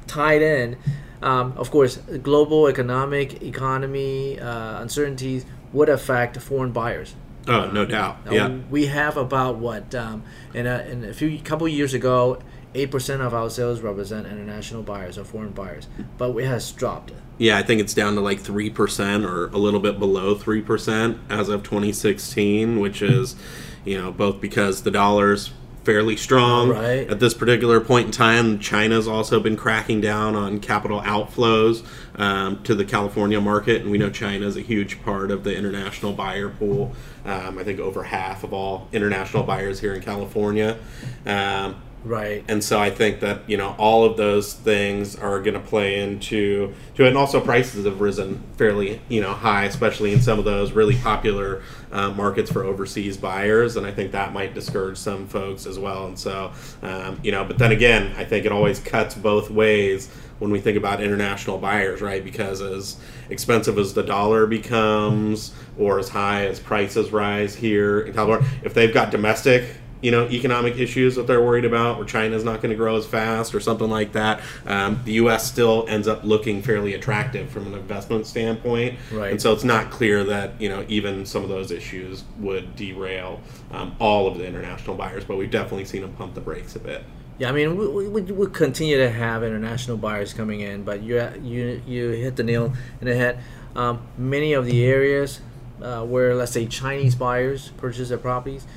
tie 0.08 0.36
it 0.36 0.42
in, 0.42 0.78
um, 1.22 1.54
of 1.58 1.70
course, 1.72 1.98
global 2.24 2.68
economic 2.68 3.42
economy 3.44 4.40
uh, 4.40 4.82
uncertainties 4.82 5.46
would 5.74 5.90
affect 5.90 6.38
foreign 6.38 6.72
buyers. 6.72 7.16
Oh, 7.48 7.72
no 7.72 7.86
doubt. 7.86 8.26
Now, 8.26 8.32
Yeah. 8.32 8.58
we 8.70 8.86
have 8.88 9.18
about 9.18 9.58
what 9.58 9.96
um, 9.96 10.24
in 10.54 10.68
a 10.68 10.80
in 10.90 11.04
a 11.04 11.14
few 11.14 11.40
couple 11.40 11.68
years 11.68 11.94
ago, 11.94 12.40
eight 12.76 12.92
percent 12.92 13.22
of 13.22 13.34
our 13.34 13.50
sales 13.50 13.82
represent 13.82 14.28
international 14.28 14.84
buyers 14.84 15.18
or 15.18 15.24
foreign 15.24 15.52
buyers, 15.52 15.88
but 16.18 16.36
it 16.38 16.46
has 16.46 16.72
dropped. 16.72 17.12
Yeah, 17.38 17.58
I 17.58 17.64
think 17.64 17.82
it's 17.82 17.96
down 17.96 18.14
to 18.16 18.22
like 18.22 18.40
3% 18.40 19.26
or 19.28 19.48
a 19.48 19.58
little 19.58 19.80
bit 19.80 19.98
below 19.98 20.36
3% 20.36 21.18
as 21.28 21.50
of 21.50 21.64
2016, 21.64 22.80
which 22.80 23.02
is, 23.02 23.36
you 23.84 24.00
know, 24.00 24.12
both 24.12 24.40
because 24.40 24.84
the 24.84 24.92
dollar's 24.92 25.50
fairly 25.84 26.16
strong 26.16 26.70
Right. 26.70 27.10
at 27.10 27.20
this 27.20 27.34
particular 27.34 27.80
point 27.80 28.08
in 28.08 28.12
time. 28.12 28.60
China's 28.60 29.08
also 29.08 29.40
been 29.40 29.58
cracking 29.58 30.00
down 30.02 30.36
on 30.36 30.60
capital 30.60 31.02
outflows 31.02 31.84
um, 32.16 32.62
to 32.64 32.76
the 32.76 32.86
California 32.86 33.42
market, 33.42 33.82
and 33.82 33.90
we 33.92 33.98
know 33.98 34.10
China 34.10 34.46
is 34.46 34.58
a 34.58 34.62
huge 34.62 35.02
part 35.04 35.32
of 35.32 35.44
the 35.44 35.56
international 35.56 36.14
buyer 36.14 36.50
pool. 36.50 36.94
Um, 37.26 37.58
I 37.58 37.64
think 37.64 37.80
over 37.80 38.04
half 38.04 38.44
of 38.44 38.54
all 38.54 38.88
international 38.92 39.44
buyers 39.44 39.80
here 39.80 39.94
in 39.94 40.02
California. 40.02 40.78
Um, 41.26 41.82
Right. 42.04 42.44
and 42.48 42.64
so 42.64 42.80
I 42.80 42.90
think 42.90 43.20
that 43.20 43.48
you 43.48 43.58
know 43.58 43.76
all 43.78 44.06
of 44.06 44.18
those 44.18 44.54
things 44.54 45.16
are 45.16 45.40
going 45.40 45.54
to 45.54 45.60
play 45.60 46.00
into 46.00 46.74
to 46.96 47.06
it, 47.06 47.10
and 47.10 47.18
also 47.18 47.40
prices 47.40 47.86
have 47.86 48.02
risen 48.02 48.42
fairly 48.58 49.02
you 49.08 49.22
know 49.22 49.34
high, 49.34 49.66
especially 49.66 50.12
in 50.12 50.22
some 50.22 50.40
of 50.40 50.46
those 50.46 50.72
really 50.72 50.96
popular 50.96 51.62
uh, 51.92 52.10
markets 52.10 52.52
for 52.52 52.64
overseas 52.64 53.18
buyers, 53.18 53.76
and 53.76 53.86
I 53.86 53.92
think 53.92 54.12
that 54.14 54.34
might 54.34 54.54
discourage 54.54 54.98
some 54.98 55.28
folks 55.28 55.66
as 55.66 55.78
well. 55.78 56.08
And 56.08 56.18
so 56.18 56.52
um, 56.82 57.20
you 57.24 57.32
know, 57.32 57.44
but 57.46 57.58
then 57.60 57.72
again, 57.72 58.14
I 58.18 58.26
think 58.26 58.46
it 58.46 58.52
always 58.52 58.80
cuts 58.80 59.14
both 59.14 59.52
ways 59.52 60.10
when 60.40 60.50
we 60.50 60.60
think 60.60 60.76
about 60.76 61.04
international 61.04 61.60
buyers, 61.60 62.02
right? 62.02 62.24
Because 62.24 62.62
as 62.62 62.98
expensive 63.30 63.78
as 63.78 63.94
the 63.94 64.02
dollar 64.02 64.48
becomes, 64.48 65.54
or 65.78 66.00
as 66.00 66.10
high 66.10 66.48
as 66.48 66.60
prices 66.60 67.12
rise 67.12 67.54
here 67.54 68.02
in 68.02 68.14
California, 68.14 68.50
if 68.64 68.74
they've 68.74 68.92
got 68.94 69.12
domestic 69.12 69.66
you 70.02 70.12
know 70.12 70.28
economic 70.30 70.78
issues 70.78 71.16
that 71.16 71.28
they're 71.28 71.42
worried 71.44 71.66
about 71.66 71.98
or 71.98 72.06
china's 72.06 72.44
not 72.44 72.62
going 72.62 72.70
to 72.72 72.76
grow 72.76 72.98
as 72.98 73.06
fast 73.06 73.54
or 73.54 73.60
something 73.60 73.90
like 73.90 74.12
that 74.14 74.42
um, 74.66 75.00
the 75.06 75.14
us 75.14 75.48
still 75.48 75.86
ends 75.88 76.08
up 76.08 76.24
looking 76.24 76.62
fairly 76.62 76.94
attractive 76.94 77.50
from 77.50 77.68
an 77.68 77.74
investment 77.74 78.26
standpoint 78.26 78.98
Right. 79.12 79.32
and 79.32 79.42
so 79.42 79.54
it's 79.54 79.64
not 79.64 79.92
clear 79.92 80.24
that 80.24 80.60
you 80.60 80.70
know 80.70 80.84
even 80.88 81.26
some 81.26 81.44
of 81.44 81.50
those 81.50 81.72
issues 81.72 82.24
would 82.40 82.76
derail 82.76 83.42
um, 83.72 83.96
all 84.00 84.28
of 84.28 84.38
the 84.38 84.46
international 84.46 84.96
buyers 84.96 85.24
but 85.24 85.38
we've 85.38 85.52
definitely 85.52 85.86
seen 85.86 86.02
them 86.02 86.14
pump 86.14 86.34
the 86.34 86.42
brakes 86.42 86.76
a 86.76 86.80
bit 86.80 87.04
Yeah, 87.38 87.50
I 87.50 87.54
mean, 87.54 87.76
we, 87.78 87.88
we, 87.88 88.08
we 88.08 88.22
we 88.22 88.48
continue 88.52 88.98
to 88.98 89.10
have 89.10 89.44
international 89.44 89.98
buyers 89.98 90.32
coming 90.34 90.60
in, 90.62 90.84
but 90.84 91.02
you 91.02 91.16
you 91.44 91.82
you 91.88 92.10
hit 92.12 92.36
the 92.36 92.44
nail 92.44 92.74
in 93.02 93.08
the 93.08 93.16
head. 93.16 93.40
Um, 93.76 94.02
many 94.18 94.54
of 94.54 94.66
the 94.66 94.84
areas 94.86 95.42
uh, 95.82 96.04
where, 96.06 96.36
let's 96.36 96.52
say, 96.52 96.68
Chinese 96.68 97.16
buyers 97.16 97.70
purchase 97.78 98.10
their 98.10 98.20
properties 98.20 98.68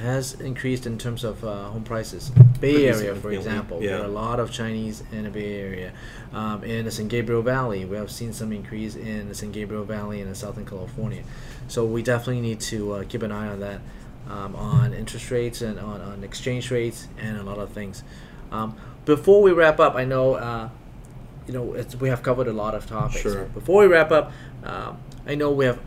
has 0.00 0.40
increased 0.40 0.86
in 0.86 0.96
terms 0.96 1.24
of 1.24 1.44
uh, 1.44 1.68
home 1.68 1.84
prices. 1.84 2.30
Bay 2.60 2.86
Area, 2.86 3.14
for 3.14 3.30
example, 3.30 3.82
yeah. 3.82 3.90
there 3.90 4.00
are 4.02 4.04
a 4.04 4.08
lot 4.08 4.40
of 4.40 4.50
Chinese 4.50 5.02
in 5.12 5.24
the 5.24 5.30
Bay 5.30 5.60
Area. 5.60 5.92
Um, 6.32 6.64
in 6.64 6.86
the 6.86 6.90
San 6.90 7.08
Gabriel 7.08 7.42
Valley, 7.42 7.84
we 7.84 7.96
have 7.96 8.10
seen 8.10 8.32
some 8.32 8.52
increase 8.52 8.96
in 8.96 9.28
the 9.28 9.34
San 9.34 9.52
Gabriel 9.52 9.84
Valley 9.84 10.20
in 10.20 10.34
Southern 10.34 10.64
California. 10.64 11.22
So 11.68 11.84
we 11.84 12.02
definitely 12.02 12.40
need 12.40 12.60
to 12.60 12.94
uh, 12.94 13.04
keep 13.08 13.22
an 13.22 13.30
eye 13.30 13.48
on 13.48 13.60
that, 13.60 13.80
um, 14.28 14.56
on 14.56 14.94
interest 14.94 15.30
rates 15.30 15.60
and 15.60 15.78
on, 15.78 16.00
on 16.00 16.24
exchange 16.24 16.70
rates 16.70 17.08
and 17.18 17.36
a 17.36 17.42
lot 17.42 17.58
of 17.58 17.70
things. 17.70 18.02
Um, 18.50 18.76
before 19.04 19.42
we 19.42 19.52
wrap 19.52 19.80
up, 19.80 19.94
I 19.96 20.04
know 20.04 20.34
uh, 20.34 20.68
you 21.46 21.52
know 21.52 21.74
it's, 21.74 21.94
we 21.96 22.08
have 22.08 22.22
covered 22.22 22.48
a 22.48 22.52
lot 22.52 22.74
of 22.74 22.86
topics. 22.86 23.20
Sure. 23.20 23.44
Before 23.44 23.82
we 23.82 23.86
wrap 23.86 24.10
up, 24.10 24.32
um, 24.64 24.98
I 25.26 25.34
know 25.34 25.50
we 25.50 25.66
have 25.66 25.78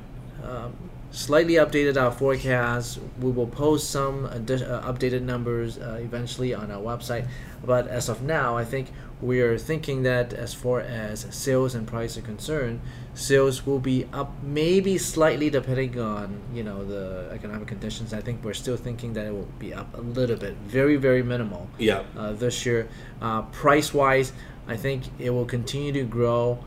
um, 0.43 0.73
slightly 1.13 1.53
updated 1.53 1.95
our 1.95 2.11
forecast. 2.11 2.99
We 3.21 3.31
will 3.31 3.47
post 3.47 3.91
some 3.91 4.25
uh, 4.25 4.39
updated 4.39 5.21
numbers 5.21 5.77
uh, 5.77 5.99
eventually 6.01 6.53
on 6.53 6.71
our 6.71 6.81
website. 6.81 7.27
But 7.63 7.87
as 7.87 8.09
of 8.09 8.23
now, 8.23 8.57
I 8.57 8.65
think 8.65 8.91
we 9.21 9.39
are 9.39 9.57
thinking 9.57 10.03
that 10.03 10.33
as 10.33 10.53
far 10.53 10.81
as 10.81 11.25
sales 11.29 11.75
and 11.75 11.87
price 11.87 12.17
are 12.17 12.21
concerned, 12.21 12.81
sales 13.13 13.65
will 13.65 13.79
be 13.79 14.05
up 14.11 14.33
maybe 14.43 14.97
slightly 14.97 15.49
depending 15.49 15.97
on 15.99 16.41
you 16.53 16.63
know 16.63 16.83
the 16.83 17.29
economic 17.31 17.67
conditions. 17.67 18.13
I 18.13 18.19
think 18.19 18.43
we're 18.43 18.53
still 18.53 18.75
thinking 18.75 19.13
that 19.13 19.25
it 19.27 19.31
will 19.31 19.47
be 19.59 19.73
up 19.73 19.95
a 19.95 20.01
little 20.01 20.35
bit, 20.35 20.55
very 20.65 20.97
very 20.97 21.23
minimal 21.23 21.69
yeah 21.77 22.03
uh, 22.17 22.33
this 22.33 22.65
year. 22.65 22.89
Uh, 23.21 23.43
price 23.43 23.93
wise, 23.93 24.33
I 24.67 24.75
think 24.75 25.03
it 25.19 25.29
will 25.29 25.45
continue 25.45 25.93
to 25.93 26.03
grow, 26.03 26.59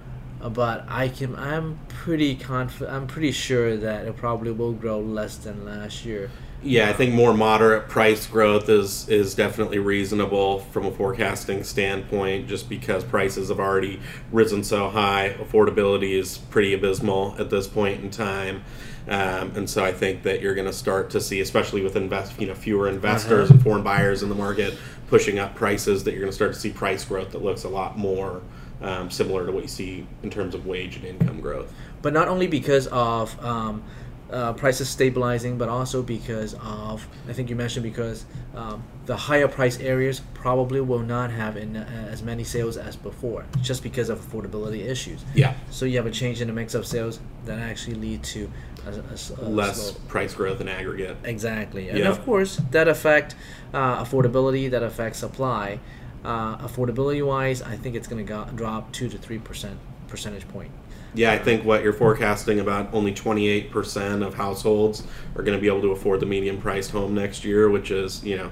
but 0.51 0.85
I 0.89 1.09
can 1.09 1.35
I'm 1.37 1.79
pretty 1.89 2.35
confident. 2.37 2.95
I'm 2.97 3.07
pretty 3.07 3.33
sure 3.33 3.77
that 3.77 4.07
it 4.07 4.17
probably 4.17 4.53
will 4.53 4.73
grow 4.73 5.01
less 5.01 5.37
than 5.37 5.65
last 5.65 6.05
year. 6.05 6.31
Yeah, 6.63 6.89
I 6.89 6.95
think 6.95 7.15
more 7.15 7.35
moderate 7.35 7.89
price 7.89 8.27
growth 8.27 8.69
is 8.69 9.09
is 9.09 9.35
definitely 9.35 9.79
reasonable 9.79 10.61
from 10.61 10.87
a 10.87 10.91
forecasting 10.91 11.63
standpoint, 11.65 12.49
just 12.49 12.69
because 12.69 13.05
prices 13.05 13.51
have 13.51 13.61
already 13.61 14.01
risen 14.33 14.65
so 14.65 14.89
high. 14.89 15.37
Affordability 15.39 16.19
is 16.19 16.39
pretty 16.39 16.73
abysmal 16.75 17.37
at 17.39 17.51
this 17.51 17.67
point 17.69 18.03
in 18.03 18.11
time, 18.11 18.65
um, 19.07 19.53
and 19.55 19.69
so 19.71 19.85
I 19.85 19.93
think 19.93 20.23
that 20.25 20.41
you're 20.41 20.55
going 20.55 20.67
to 20.67 20.73
start 20.73 21.11
to 21.11 21.21
see, 21.21 21.41
especially 21.41 21.83
with 21.83 21.95
invest, 21.95 22.41
you 22.41 22.47
know, 22.49 22.55
fewer 22.55 22.89
investors 22.89 23.45
Uh-huh. 23.51 23.55
and 23.55 23.63
foreign 23.63 23.83
buyers 23.83 24.23
in 24.23 24.29
the 24.29 24.35
market 24.35 24.75
pushing 25.09 25.39
up 25.39 25.55
prices, 25.55 26.03
that 26.05 26.13
you're 26.13 26.21
going 26.23 26.33
to 26.33 26.35
start 26.37 26.53
to 26.55 26.59
see 26.59 26.71
price 26.71 27.05
growth 27.05 27.31
that 27.31 27.43
looks 27.45 27.63
a 27.63 27.69
lot 27.69 27.97
more 27.97 28.41
um, 28.83 29.11
similar 29.11 29.47
to 29.47 29.53
what 29.53 29.63
you 29.63 29.69
see 29.69 30.07
in 30.23 30.31
terms 30.31 30.55
of 30.55 30.67
wage 30.67 30.97
and 30.97 31.05
income 31.05 31.41
growth. 31.41 31.73
But 32.03 32.13
not 32.13 32.29
only 32.29 32.47
because 32.47 32.87
of 32.89 33.43
um, 33.45 33.83
uh, 34.31 34.53
prices 34.55 34.89
stabilizing, 34.89 35.57
but 35.57 35.69
also 35.69 36.03
because 36.03 36.55
of 36.63 37.07
I 37.29 37.33
think 37.33 37.49
you 37.49 37.57
mentioned 37.57 37.85
because 37.85 38.25
um, 38.55 38.83
the 39.07 39.17
higher 39.17 39.47
price 39.49 39.79
areas 39.79 40.21
probably 40.35 40.81
will 40.81 40.99
not 41.01 41.31
have 41.31 41.57
in, 41.57 41.77
uh, 41.77 42.09
as 42.11 42.23
many 42.23 42.43
sales 42.45 42.77
as 42.77 42.97
before, 42.97 43.45
just 43.63 43.83
because 43.83 44.09
of 44.09 44.19
affordability 44.21 44.85
issues. 44.85 45.25
Yeah, 45.35 45.55
So 45.71 45.87
you 45.87 45.97
have 45.97 46.07
a 46.07 46.11
change 46.11 46.41
in 46.41 46.49
the 46.49 46.55
mix 46.55 46.75
of 46.75 46.87
sales 46.87 47.21
that 47.45 47.59
actually 47.59 47.95
lead 47.95 48.23
to 48.25 48.51
a, 48.87 48.91
a 48.91 49.47
a 49.47 49.49
less 49.49 49.91
slow- 49.91 50.01
price 50.09 50.35
growth 50.35 50.61
in 50.61 50.69
aggregate. 50.69 51.17
Exactly, 51.25 51.89
and 51.89 51.99
Yeah. 51.99 52.11
of 52.11 52.25
course 52.25 52.61
that 52.73 52.89
affect 52.89 53.37
uh, 53.73 54.03
affordability, 54.05 54.71
that 54.71 54.83
affects 54.83 55.21
supply. 55.21 55.79
Uh, 56.27 56.59
affordability 56.59 57.25
wise, 57.25 57.63
I 57.63 57.77
think 57.77 57.95
it's 57.95 58.09
going 58.09 58.27
to 58.27 58.29
go- 58.29 58.49
drop 58.57 58.93
two 58.93 59.09
to 59.09 59.17
three 59.17 59.39
percent 59.39 59.79
percentage 60.09 60.49
point. 60.49 60.73
Yeah, 61.15 61.33
I 61.33 61.39
think 61.39 61.65
what 61.65 61.83
you're 61.83 61.93
forecasting 61.93 62.61
about 62.61 62.93
only 62.93 63.15
28% 63.15 64.27
of 64.27 64.35
households 64.35 65.03
are 65.35 65.43
going 65.43 65.57
to 65.57 65.61
be 65.61 65.67
able 65.69 65.81
to 65.83 65.93
afford 65.93 66.21
the 66.21 66.27
medium 66.27 66.61
priced 66.61 66.91
home 66.91 67.15
next 67.15 67.43
year, 67.45 67.71
which 67.71 67.91
is, 67.91 68.23
you 68.23 68.37
know, 68.37 68.51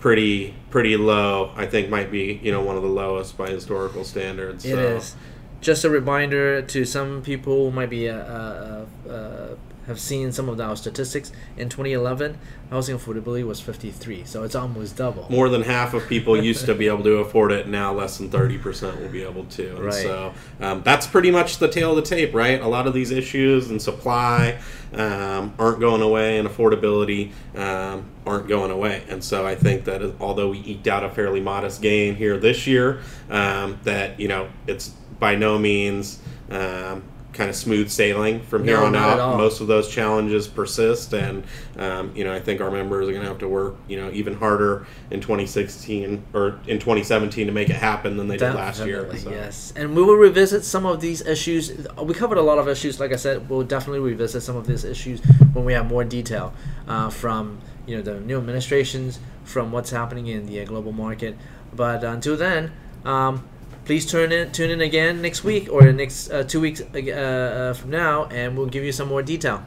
pretty 0.00 0.54
pretty 0.70 0.96
low. 0.96 1.52
I 1.54 1.66
think 1.66 1.88
might 1.88 2.10
be, 2.10 2.40
you 2.42 2.50
know, 2.50 2.62
one 2.62 2.76
of 2.76 2.82
the 2.82 2.88
lowest 2.88 3.36
by 3.36 3.50
historical 3.50 4.02
standards. 4.02 4.64
It 4.64 4.78
is. 4.78 5.14
Just 5.60 5.84
a 5.84 5.90
reminder 5.90 6.62
to 6.62 6.84
some 6.84 7.22
people 7.22 7.70
who 7.70 7.76
might 7.76 7.90
be 7.90 8.08
uh, 8.08 8.16
uh, 8.16 8.86
uh, 9.08 9.45
have 9.86 10.00
seen 10.00 10.32
some 10.32 10.48
of 10.48 10.60
our 10.60 10.76
statistics. 10.76 11.32
In 11.56 11.68
2011, 11.68 12.38
housing 12.70 12.96
affordability 12.96 13.46
was 13.46 13.60
53, 13.60 14.24
so 14.24 14.42
it's 14.42 14.54
almost 14.54 14.96
double. 14.96 15.26
More 15.30 15.48
than 15.48 15.62
half 15.62 15.94
of 15.94 16.06
people 16.08 16.42
used 16.42 16.66
to 16.66 16.74
be 16.74 16.88
able 16.88 17.04
to 17.04 17.18
afford 17.18 17.52
it. 17.52 17.68
Now, 17.68 17.92
less 17.92 18.18
than 18.18 18.28
30% 18.30 19.00
will 19.00 19.08
be 19.08 19.22
able 19.22 19.44
to. 19.44 19.76
And 19.76 19.84
Right. 19.84 19.94
so 19.94 20.34
um, 20.60 20.82
that's 20.82 21.06
pretty 21.06 21.30
much 21.30 21.58
the 21.58 21.68
tale 21.68 21.90
of 21.90 21.96
the 21.96 22.02
tape, 22.02 22.34
right? 22.34 22.60
A 22.60 22.66
lot 22.68 22.86
of 22.86 22.94
these 22.94 23.10
issues 23.10 23.70
and 23.70 23.80
supply 23.80 24.58
um, 24.92 25.54
aren't 25.58 25.80
going 25.80 26.02
away, 26.02 26.38
and 26.38 26.48
affordability 26.48 27.32
um, 27.56 28.06
aren't 28.26 28.48
going 28.48 28.70
away. 28.70 29.04
And 29.08 29.22
so 29.22 29.46
I 29.46 29.54
think 29.54 29.84
that 29.84 30.02
although 30.20 30.50
we 30.50 30.58
eked 30.60 30.88
out 30.88 31.04
a 31.04 31.08
fairly 31.10 31.40
modest 31.40 31.80
gain 31.82 32.16
here 32.16 32.36
this 32.38 32.66
year, 32.66 33.00
um, 33.30 33.78
that, 33.84 34.18
you 34.18 34.28
know, 34.28 34.48
it's 34.66 34.88
by 35.20 35.34
no 35.36 35.58
means. 35.58 36.20
Um, 36.50 37.02
kind 37.36 37.50
of 37.50 37.56
smooth 37.56 37.90
sailing 37.90 38.42
from 38.42 38.64
here 38.64 38.78
No, 38.78 38.86
on 38.86 38.96
out. 38.96 39.36
Most 39.36 39.60
of 39.60 39.66
those 39.66 39.88
challenges 39.88 40.48
persist, 40.48 41.12
and 41.12 41.44
um, 41.76 42.12
you 42.16 42.24
know 42.24 42.32
I 42.32 42.40
think 42.40 42.60
our 42.60 42.70
members 42.70 43.08
are 43.08 43.12
going 43.12 43.22
to 43.22 43.28
have 43.28 43.38
to 43.38 43.48
work 43.48 43.76
you 43.86 43.96
know 43.96 44.10
even 44.10 44.34
harder 44.34 44.86
in 45.10 45.20
2016 45.20 46.24
or 46.32 46.58
in 46.66 46.78
2017 46.78 47.46
to 47.46 47.52
make 47.52 47.68
it 47.68 47.76
happen 47.76 48.16
than 48.16 48.28
they 48.28 48.36
did 48.36 48.54
last 48.54 48.84
year. 48.84 49.14
So. 49.16 49.30
Yes, 49.30 49.72
and 49.76 49.94
we 49.94 50.02
will 50.02 50.16
revisit 50.16 50.64
some 50.64 50.86
of 50.86 51.00
these 51.00 51.20
issues. 51.20 51.86
We 52.02 52.14
covered 52.14 52.38
a 52.38 52.42
lot 52.42 52.58
of 52.58 52.68
issues. 52.68 52.98
Like 52.98 53.12
I 53.12 53.16
said, 53.16 53.48
we'll 53.48 53.62
definitely 53.62 54.00
revisit 54.00 54.42
some 54.42 54.56
of 54.56 54.66
these 54.66 54.84
issues 54.84 55.20
when 55.52 55.64
we 55.64 55.74
have 55.74 55.86
more 55.86 56.04
detail 56.04 56.54
uh, 56.88 57.10
from 57.10 57.60
you 57.86 57.96
know 57.96 58.02
the 58.02 58.20
new 58.20 58.38
administrations, 58.38 59.20
from 59.44 59.72
what's 59.72 59.90
happening 59.90 60.26
in 60.26 60.46
the 60.46 60.64
global 60.64 60.92
market. 60.92 61.36
But 61.74 62.02
until 62.04 62.36
then, 62.36 62.72
um, 63.04 63.46
please 63.86 64.04
tune 64.04 64.32
in 64.32 64.52
tune 64.52 64.70
in 64.70 64.80
again 64.82 65.22
next 65.22 65.44
week 65.44 65.72
or 65.72 65.90
next 65.92 66.30
uh, 66.30 66.42
two 66.42 66.60
weeks 66.60 66.82
uh, 66.82 66.98
uh, 66.98 67.72
from 67.72 67.90
now, 67.90 68.26
and 68.26 68.56
we'll 68.56 68.66
give 68.66 68.84
you 68.84 68.92
some 68.92 69.08
more 69.08 69.22
detail. 69.22 69.62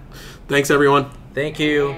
Thanks, 0.48 0.70
everyone. 0.70 1.10
Thank 1.34 1.60
you. 1.60 1.96